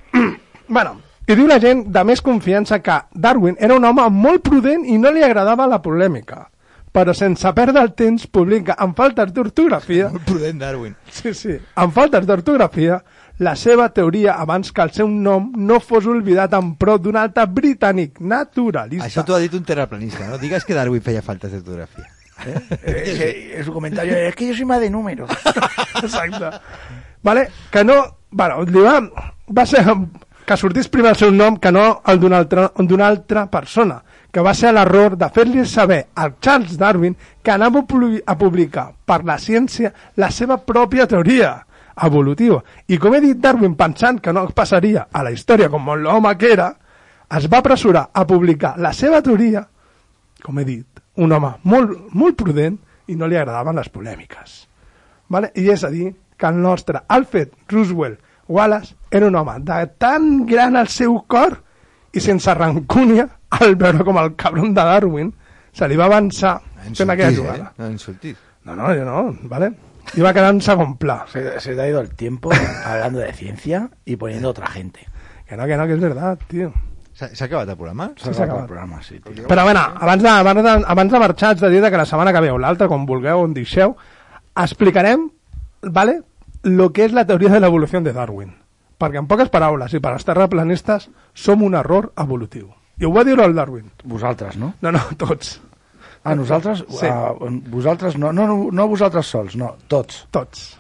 [0.68, 4.88] bueno, i diu la gent de més confiança que Darwin era un home molt prudent
[4.90, 6.48] i no li agradava la polèmica.
[6.94, 10.10] Però sense perdre el temps publica amb faltes d'ortografia...
[10.14, 10.98] Molt prudent, Darwin.
[11.10, 11.56] Sí, sí.
[11.82, 13.00] Amb faltes d'ortografia,
[13.40, 17.48] la seva teoria abans que el seu nom no fos oblidat en pro d'un altre
[17.50, 19.08] britànic naturalista.
[19.08, 20.38] Això t'ho ha dit un terraplanista, no?
[20.42, 22.10] Digues que Darwin feia faltes d'ortografia.
[22.46, 25.30] Eh, eh, en su comentario, es que yo soy más de números.
[26.04, 26.58] Exacte.
[27.22, 27.50] Vale?
[27.72, 28.18] Que no...
[28.32, 28.98] Bueno, li va,
[29.56, 29.84] va ser
[30.46, 32.72] que sortís primer el seu nom que no el d'una altra,
[33.06, 34.00] altra persona,
[34.34, 37.84] que va ser l'error de fer-li saber al Charles Darwin que anava
[38.26, 41.54] a publicar per la ciència la seva pròpia teoria
[42.04, 42.64] evolutiva.
[42.88, 46.52] I com he dit, Darwin, pensant que no passaria a la història com l'home que
[46.52, 46.74] era,
[47.38, 49.68] es va apressurar a publicar la seva teoria,
[50.44, 54.68] com he dit, un home molt, molt prudent i no li agradaven les polèmiques.
[55.30, 55.52] Vale?
[55.56, 60.46] I és a dir, que el nostre Alfred Roosevelt Wallace era un home de tan
[60.46, 61.60] gran al seu cor
[62.14, 65.32] i sense rancúnia al veure com el cabron de Darwin
[65.74, 66.60] se li va avançar
[66.94, 67.70] fent aquella jugada.
[67.72, 67.82] eh?
[67.82, 68.38] No insultis.
[68.66, 69.72] No, no, jo no, ¿vale?
[70.18, 71.26] I va quedar en segon pla.
[71.32, 72.52] Se, se te ha ido el tiempo
[72.86, 75.08] hablando de ciencia y poniendo otra gente.
[75.48, 76.74] Que no, que no, que és verdad, tio.
[77.14, 78.10] S'ha s'ha acabat el programa?
[78.18, 78.64] Sí, s'ha acabat.
[78.64, 79.48] el programa, sí, tío.
[79.48, 82.34] Però bueno, abans de, abans de, abans de marxar, haig de dir que la setmana
[82.34, 83.96] que ve o l'altra, com vulgueu, on deixeu,
[84.56, 85.30] explicarem,
[85.82, 86.22] ¿vale?,
[86.64, 88.54] lo que és la teoria de l'evolució de Darwin.
[88.98, 92.72] Perquè, en poques paraules, i per als terraplanistes, som un error evolutiu.
[92.98, 93.92] I ho va dir el Darwin.
[94.06, 94.74] Vosaltres, no?
[94.82, 95.60] No, no, tots.
[96.24, 96.86] Ah, nosaltres?
[96.88, 97.06] Sí.
[97.06, 97.34] Ah,
[97.70, 100.26] vosaltres no, no, no, no vosaltres sols, no, tots.
[100.32, 100.80] Tots.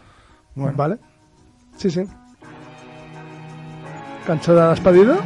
[0.55, 0.77] Bueno.
[0.77, 0.97] Vale?
[1.75, 2.05] Sí, sí.
[4.25, 5.17] Cançó de despedida?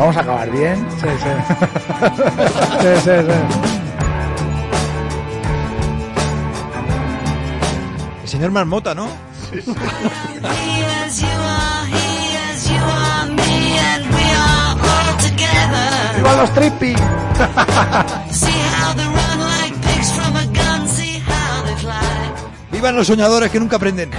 [0.00, 0.86] Vamos a acabar bien.
[0.98, 1.28] Sí, sí.
[2.80, 3.36] sí, sí, sí.
[8.22, 9.08] El señor Marmota, ¿no?
[16.16, 16.94] ¡Viva los trippi!
[22.72, 24.10] ¡Vivan los soñadores que nunca aprenden!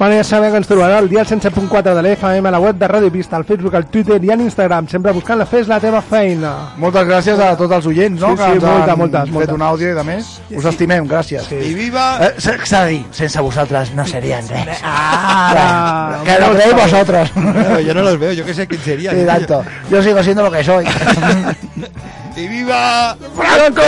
[0.00, 2.88] Bueno, ja sabeu que ens trobareu al dia 107.4 de l'FM, a la web de
[2.88, 6.00] Radio Pista, al Facebook, al Twitter i a l'Instagram, sempre buscant la Fes la teva
[6.00, 6.52] feina.
[6.80, 8.30] Moltes gràcies a tots els oients, no?
[8.32, 9.54] Sí, que sí, ens moltes, han moltes, fet moltes.
[9.58, 10.30] un àudio i de més.
[10.56, 11.44] Us estimem, gràcies.
[11.50, 11.60] Sí.
[11.68, 12.06] I viva...
[12.24, 14.80] Eh, S'ha de dir, sense vosaltres no serien res.
[14.82, 17.30] Ah, que lo creéis vosotros.
[17.36, 19.10] Claro, yo no los veo, yo qué sé quién sería.
[19.12, 19.62] Sí, tanto.
[19.90, 20.86] Yo sigo siendo lo que soy.
[22.36, 23.14] ¡Y viva!
[23.36, 23.82] ¡Franco!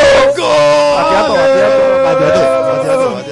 [0.94, 3.31] Batiato, batiato, batiato, batiato, batiato.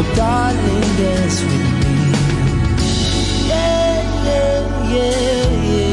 [0.00, 1.92] Oh, darling, dance with me.
[3.48, 5.87] Yeah, yeah, yeah, yeah.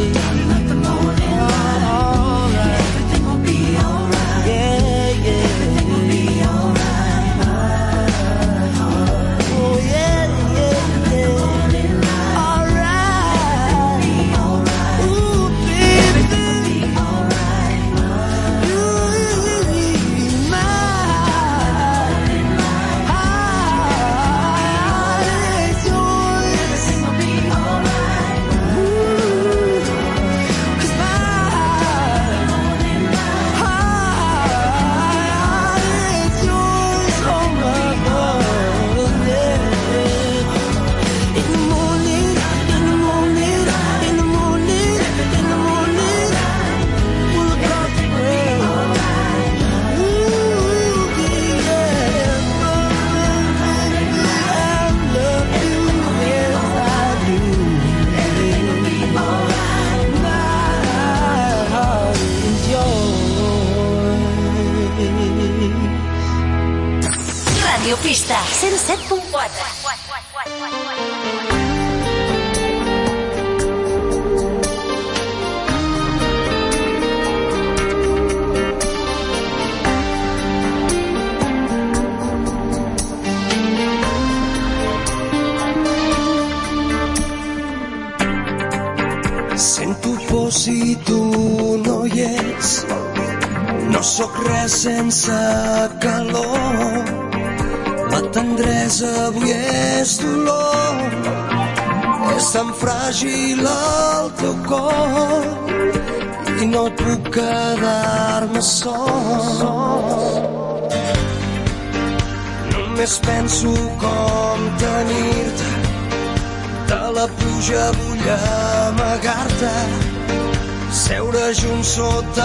[121.95, 122.44] Sota